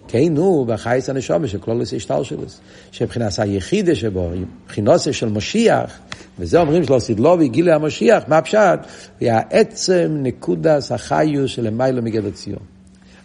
[0.08, 2.42] כן הוא בחייס הנשומה של כלולוס השטר שלו,
[2.90, 4.30] שמבחינת היחידה שבו,
[4.64, 5.98] מבחינוסה של משיח,
[6.38, 8.78] וזה אומרים שלא סידלובי, גילי המשיח, מה פשט?
[9.20, 12.58] היא העצם נקודס החיוס של למיילו מגדר ציון.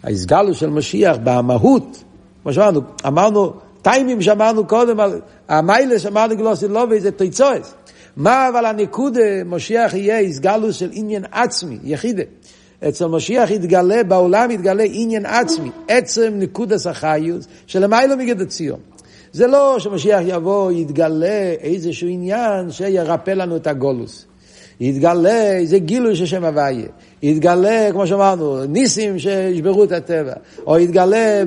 [0.02, 2.04] ההסגלו של משיח במהות,
[2.42, 4.96] כמו שאמרנו, אמרנו, טיימים שאמרנו קודם,
[5.48, 7.74] המיילה שאמרנו גלוסי לובי זה תיצועס.
[8.18, 12.22] מה אבל הנקודה, משיח יהיה הסגלוס של עניין עצמי, יחידה.
[12.88, 18.80] אצל משיח יתגלה, בעולם יתגלה עניין עצמי, עצם נקודס החיוס שלמיילו מגד הציון.
[19.32, 24.26] זה לא שמשיח יבוא, יתגלה איזשהו עניין שירפא לנו את הגולוס.
[24.80, 26.86] יתגלה איזה גילוי של שם הוויה.
[27.22, 30.32] יתגלה, כמו שאמרנו, ניסים שישברו את הטבע.
[30.66, 31.42] או יתגלה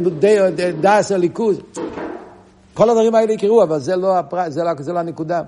[0.82, 1.62] דס הליכוז.
[2.74, 4.50] כל הדברים האלה יקראו, אבל זה לא, הפר...
[4.50, 5.42] זה לא, זה לא הנקודה.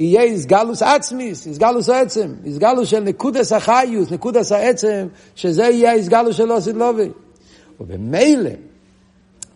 [0.00, 6.52] יהיה איסגלוס עצמיס, איסגלוס עצם, איסגלוס של נקודס החיוס, נקודס העצם, שזה יהיה איסגלוס של
[6.52, 7.10] אוסיד לובי.
[7.80, 8.50] ובמילא,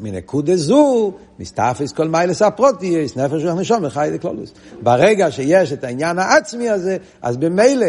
[0.01, 4.53] מנקודס זו, מסתפס כל מיילס הפרוטיאס, נפש רוח נשום לחי דקלולוס.
[4.83, 7.87] ברגע שיש את העניין העצמי הזה, אז במילא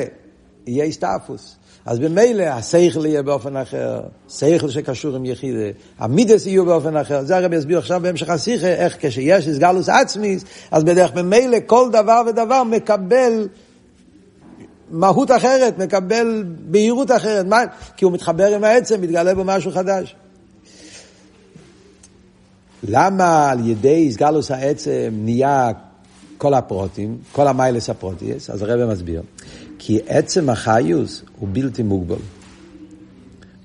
[0.68, 1.59] יהיה הסתעפוס.
[1.86, 5.70] אז במילא השכל יהיה באופן אחר, שכל שקשור עם יחידה,
[6.00, 7.24] המידס יהיו באופן אחר.
[7.24, 12.22] זה הרב יסביר עכשיו בהמשך השיחה, איך כשיש הסגלוס עצמיס, אז בדרך ממילא כל דבר
[12.28, 13.48] ודבר מקבל
[14.92, 17.46] מהות אחרת, מקבל בהירות אחרת.
[17.46, 17.62] מה?
[17.98, 20.16] כי הוא מתחבר עם העצם, מתגלה בו משהו חדש.
[22.84, 25.72] למה על ידי הסגלוס העצם נהיה
[26.38, 28.50] כל הפרוטים, כל המיילס הפרוטיאס?
[28.50, 29.22] אז הרב מסביר.
[29.80, 32.22] כי עצם החיוס הוא בלתי מוגבל.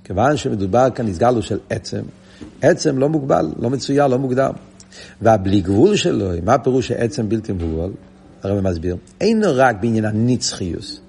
[0.04, 2.02] כיוון שמדובר כאן הסגלוס של עצם,
[2.62, 4.50] עצם לא מוגבל, לא מצויר, לא מוגדר.
[5.22, 7.90] והבלי גבול שלו, מה הפירוש שעצם בלתי מוגבל?
[8.42, 8.96] הרב מסביר.
[9.20, 11.00] אינו רק בעניין הנצחיוס.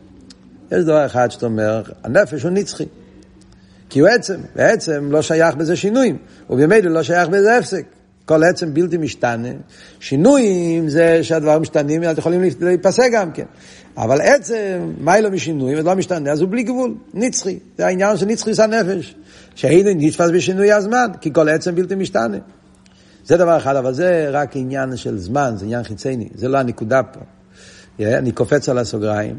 [0.71, 2.85] יש דבר אחד שאתה אומר, הנפש הוא נצחי.
[3.89, 6.17] כי הוא עצם, ועצם לא שייך בזה שינויים,
[6.49, 7.85] ובמילא לא שייך בזה הפסק.
[8.25, 9.49] כל עצם בלתי משתנה.
[9.99, 13.45] שינויים זה שהדברים משתנים, אז יכולים להיפסק גם כן.
[13.97, 17.59] אבל עצם, מה לא משינויים, לא משתנה, אז הוא בלי גבול, נצחי.
[17.77, 19.15] זה העניין של נצחי זה הנפש.
[19.55, 22.37] שאין נתפס בשינוי הזמן, כי כל עצם בלתי משתנה.
[23.25, 27.01] זה דבר אחד, אבל זה רק עניין של זמן, זה עניין חיצייני, זה לא הנקודה
[27.03, 27.19] פה.
[27.99, 29.37] אני קופץ על הסוגריים.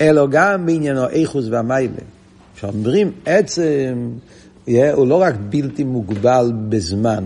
[0.00, 1.94] אלא גם בעניינו איכוס והמיילה.
[2.56, 4.10] כשאומרים עצם,
[4.66, 7.24] הוא לא רק בלתי מוגבל בזמן,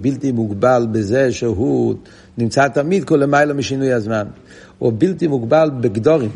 [0.00, 1.94] בלתי מוגבל בזה שהוא
[2.38, 4.26] נמצא תמיד כל למעלה משינוי הזמן.
[4.78, 6.30] הוא בלתי מוגבל בגדורים,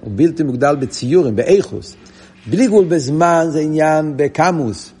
[0.00, 1.96] הוא בלתי מוגבל בציורים, באיכוס.
[2.50, 4.92] בלי גבול בזמן זה עניין בקמוס.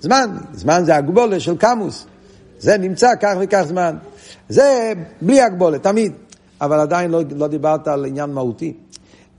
[0.00, 2.06] זמן, זמן זה הגבולה של קמוס.
[2.58, 3.96] זה נמצא כך וכך זמן.
[4.48, 4.92] זה
[5.22, 6.12] בלי הגבולה, תמיד.
[6.60, 8.72] אבל עדיין לא, לא דיברת על עניין מהותי.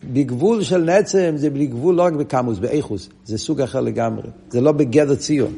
[0.04, 3.10] בגבול של נצם זה בלי גבול לא רק בקמוס, באיכוס.
[3.26, 4.30] זה סוג אחר לגמרי.
[4.50, 5.54] זה לא בגדר ציון.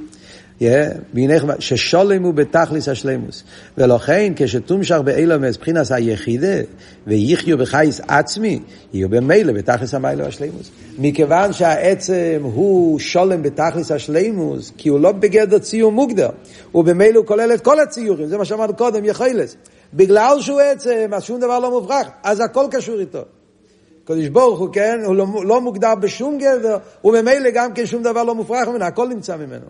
[1.60, 3.43] ששולם הוא בתכליס השלמוס.
[3.78, 6.58] ולכן כשתומשך באילומס בחינס היחידה
[7.08, 8.60] ויחיו בחייס עצמי,
[8.93, 10.70] יהיו במילא בתכליס המיילו השלמוס.
[10.97, 16.30] מכיוון שהעצם הוא שולם בתכליס השלמוס, כי הוא לא בגדר ציור מוגדר,
[16.72, 19.56] הוא במילא הוא כולל את כל הציורים, זה מה שאמרנו קודם, יכולס.
[19.93, 23.22] בגלל שהוא עצם, אז שום דבר לא מוברח, אז הכל קשור איתו.
[24.06, 28.24] קדוש ברוך הוא, כן, הוא לא, לא מוגדר בשום גדר, וממילא גם כן שום דבר
[28.24, 29.66] לא מופרך ממנו, הכל נמצא ממנו.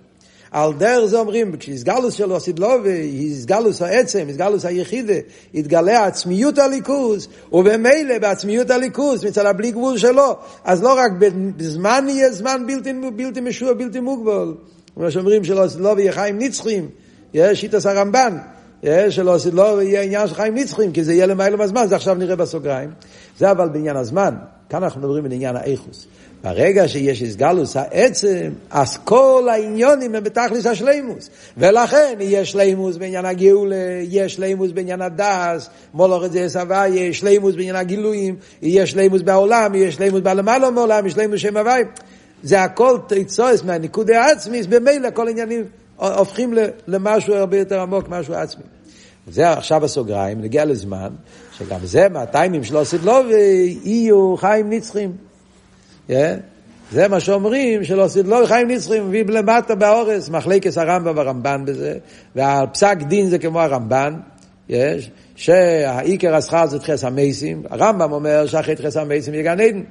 [0.54, 5.14] על דרך זה אומרים, כשהסגלוס שלו הסידלובי, הסגלוס העצם, הסגלוס היחידה,
[5.54, 11.12] התגלה עצמיות הליכוז, ובמילא בעצמיות הליכוז, מצד הבלי גבול שלו, אז לא רק
[11.58, 14.54] בזמן יהיה זמן בלתי, בלתי משוע, בלתי מוגבל.
[14.96, 16.90] כמו שאומרים שלא הסידלובי יהיה חיים נצחים,
[17.34, 18.38] יש שיטס הרמב"ן,
[19.10, 22.36] שלא לא יהיה עניין של חיים נצחים, כי זה יהיה למעלה מהזמן, זה עכשיו נראה
[22.36, 22.90] בסוגריים.
[23.40, 24.36] זה אבל בעניין הזמן,
[24.70, 26.08] כאן אנחנו מדברים בעניין האיכוס.
[26.44, 31.30] ברגע שיש איסגלוס העצם, אז כל העניונים הם בתכלס השלימוס.
[31.58, 37.56] ולכן יש שלימוס בעניין הגאולה, יש שלימוס בעניין הדס, מולור את זה סבא, יש שלימוס
[37.56, 41.84] בעניין הגילויים, יש שלימוס בעולם, יש שלימוס בלמעלה מעולם, יש שלימוס שם הוואי.
[42.44, 45.64] זה הכל תיצוס מהניקוד העצמי, במילא כל העניינים
[45.98, 46.54] הופכים
[46.88, 48.64] למשהו הרבה יותר עמוק, משהו עצמי.
[49.28, 51.10] זה עכשיו בסוגריים, נגיע לזמן,
[51.58, 55.33] שגם זה מהטיימים עשית לו, ויהיו חיים נצחים.
[56.10, 56.14] Yeah.
[56.92, 61.98] זה מה שאומרים, שלא עשית לו חיים נצחים, מביא למטה באורס, מחלקס הרמב"ם והרמב"ן בזה,
[62.36, 64.14] והפסק דין זה כמו הרמב"ן,
[64.70, 69.82] יש, שהעיקר השכר זה תחס המייסים, הרמב"ם אומר שאחרי תחס המייסים יהיה גן עדן.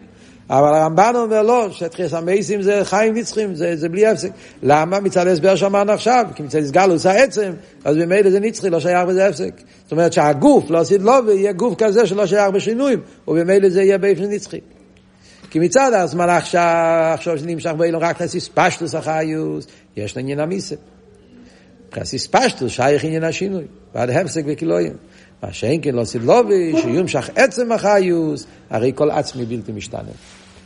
[0.50, 4.30] אבל הרמב"ן אומר לא, שתחיס המייסים זה חיים נצחים, זה, זה בלי הפסק.
[4.62, 5.00] למה?
[5.00, 7.52] מצד ההסבר שאמרנו עכשיו, כי מצד הסגלוס העצם,
[7.84, 9.52] אז במילא זה נצחי, לא שייך בזה הפסק.
[9.82, 13.98] זאת אומרת שהגוף, לא עשית לא, ויהיה גוף כזה שלא שייך בשינויים, ובמילא זה יהיה
[13.98, 14.60] באופן נצחי.
[15.52, 20.74] כי מצד הזמן עכשיו, עכשיו שנמשך באילון רק חסיס פשטוס החיוס, יש לעניין המיסה.
[21.94, 24.92] חסיס פשטוס שייך עניין השינוי, ועד הפסק וכילויים.
[25.42, 30.02] מה שאין כן לא סידלובי, שיומשך עצם החיוס, הרי כל עצמי בלתי משתנה.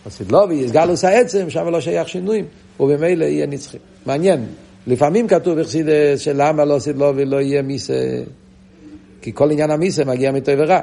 [0.07, 2.45] לא סידלובי, יסגלוס העצם, שם לא שייך שינויים,
[2.81, 3.79] ובמילא יהיה נצחי.
[4.07, 4.47] מעניין,
[4.87, 8.23] לפעמים כתוב בחסידס שלמה לא סידלובי לא יהיה מיסה,
[9.23, 10.81] כי כל עניין המיסה מגיע מטוב ורע.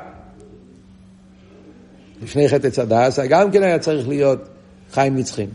[2.23, 4.39] לפני חטא צדס, גם כן היה צריך להיות
[4.91, 5.49] חיים נצחים.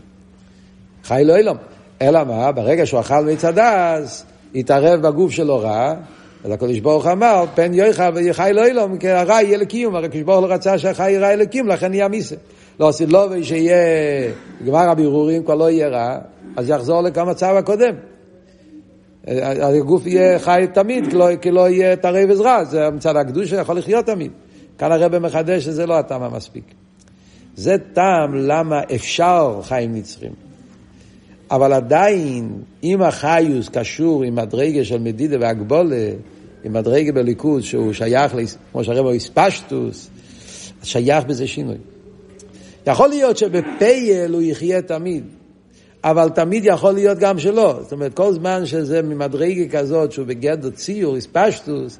[1.03, 1.57] חי לא אילום.
[2.01, 5.93] אלא מה, ברגע שהוא אכל מצדס, התערב בגוף שלו רע,
[6.43, 10.21] אז הקדוש ברוך אמר, פן יויכה ויחי לא אילום, כי הרע יהיה לקיום, הרי הקדוש
[10.23, 12.35] ברוך לא רצה שהחי יראה לקיום, לכן נהיה מיסה.
[12.79, 13.75] לא עשית לו ושיהיה
[14.65, 16.17] גמר הבירורים, כבר לא יהיה רע,
[16.55, 17.93] אז יחזור לכמצב הקודם.
[19.27, 21.05] הגוף יהיה חי תמיד,
[21.41, 24.31] כי לא, לא יהיה תראה וזרע, זה מצד הקדושה יכול לחיות תמיד.
[24.79, 26.63] כאן הרב מחדש שזה לא הטעם המספיק.
[27.55, 30.31] זה טעם למה אפשר חיים נצחים.
[31.51, 36.09] אבל עדיין, אם החיוס קשור עם מדרגה של מדידה והגבולה,
[36.63, 38.35] עם מדרגה בליכוז שהוא שייך,
[38.71, 40.09] כמו שהרב הוא איספשטוס,
[40.83, 41.77] שייך בזה שינוי.
[42.87, 45.23] יכול להיות שבפייל הוא יחיה תמיד,
[46.03, 47.79] אבל תמיד יכול להיות גם שלא.
[47.81, 51.99] זאת אומרת, כל זמן שזה ממדרגה כזאת שהוא בגדר ציור, איספשטוס,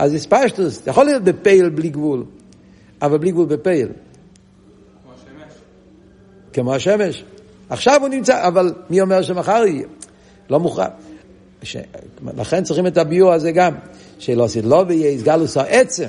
[0.00, 2.24] אז איספשטוס, יכול להיות בפייל בלי גבול,
[3.02, 3.88] אבל בלי גבול בפייל.
[5.02, 5.52] כמו השמש.
[6.52, 7.24] כמו השמש.
[7.70, 9.86] עכשיו הוא נמצא, אבל מי אומר שמחר יהיה?
[10.50, 10.88] לא מוכרח.
[11.62, 11.76] ש...
[12.36, 13.74] לכן צריכים את הביור הזה גם,
[14.18, 16.08] שלא עשית לא ויהיה יסגלוס העצם.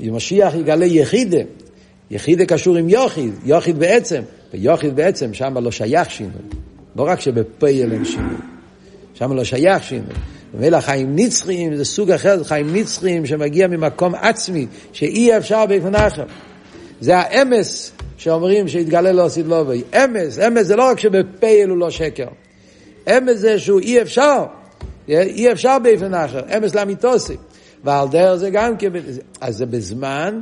[0.00, 1.40] משיח יגלה יחידה,
[2.10, 4.22] יחידה קשור עם יוחיד, יוחיד בעצם,
[4.54, 6.42] ויוחיד בעצם, שם לא שייך שינוי.
[6.96, 8.36] לא רק שבפייל אין שינוי,
[9.14, 10.14] שם לא שייך שינוי.
[10.54, 15.94] ומילא חיים נצחיים זה סוג אחר, זה חיים נצחיים שמגיע ממקום עצמי, שאי אפשר באופן
[15.94, 16.24] אחר.
[17.00, 19.82] זה האמס שאומרים שהתגלה לא עשית לא ואי.
[19.94, 22.28] אמס, אמס זה לא רק שבפייל הוא לא שקר.
[23.08, 24.44] אמס זה שהוא אי אפשר,
[25.08, 27.36] אי אפשר באופן אחר, אמס לאמיתוסי.
[27.84, 28.90] ועל דרך זה גם כן,
[29.40, 30.40] אז זה בזמן,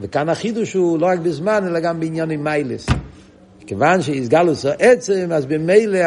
[0.00, 2.86] וכאן החידוש הוא לא רק בזמן, אלא גם בעניין עם מיילס.
[3.66, 5.98] כיוון שהסגלוס העצם, אז במילא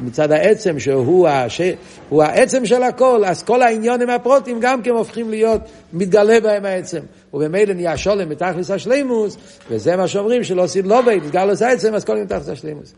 [0.00, 1.60] מצד העצם שהוא הש...
[2.08, 5.60] הוא העצם של הכל, אז כל העניונים הפרוטים גם כן הופכים להיות,
[5.92, 7.00] מתגלה בהם העצם.
[7.34, 9.36] ובמילא נהיה שולם מתכלס השלימוס,
[9.70, 12.94] וזה מה שאומרים שלא עושים לא בית, סגלוס העצם, אז כל מתכלס השלימוס.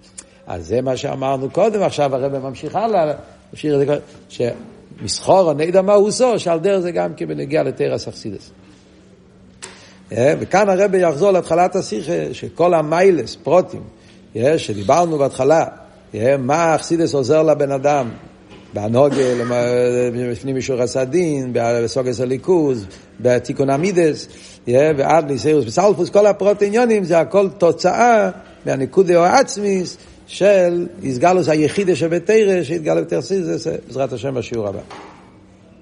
[0.46, 3.12] אז זה מה שאמרנו קודם, עכשיו הרב ממשיך הלאה,
[3.52, 3.96] השאיר את זה,
[4.28, 8.50] שמסחור, אני יודע מה הוא עושה, שעל דרך זה גם כן בנגיע לתרס אכסידס.
[10.12, 13.82] אה, וכאן הרב יחזור להתחלת השיחה, שכל המיילס, פרוטים,
[14.36, 15.64] אה, שדיברנו בהתחלה,
[16.38, 18.08] מה אכסידס עוזר לבן אדם,
[18.74, 19.34] בהנוגה,
[20.30, 22.86] לפנים אישור הסדין, בסוגס הליכוז,
[23.20, 24.28] בתיקון המידס,
[24.68, 28.30] ועד ניסיוס בסלפוס, כל הפרוט עניונים זה הכל תוצאה
[28.66, 29.96] מהניקודי או עצמיס
[30.26, 34.80] של איסגלוס היחידה שבתרא, שהתגלה בתרסיס, בעזרת השם בשיעור הבא.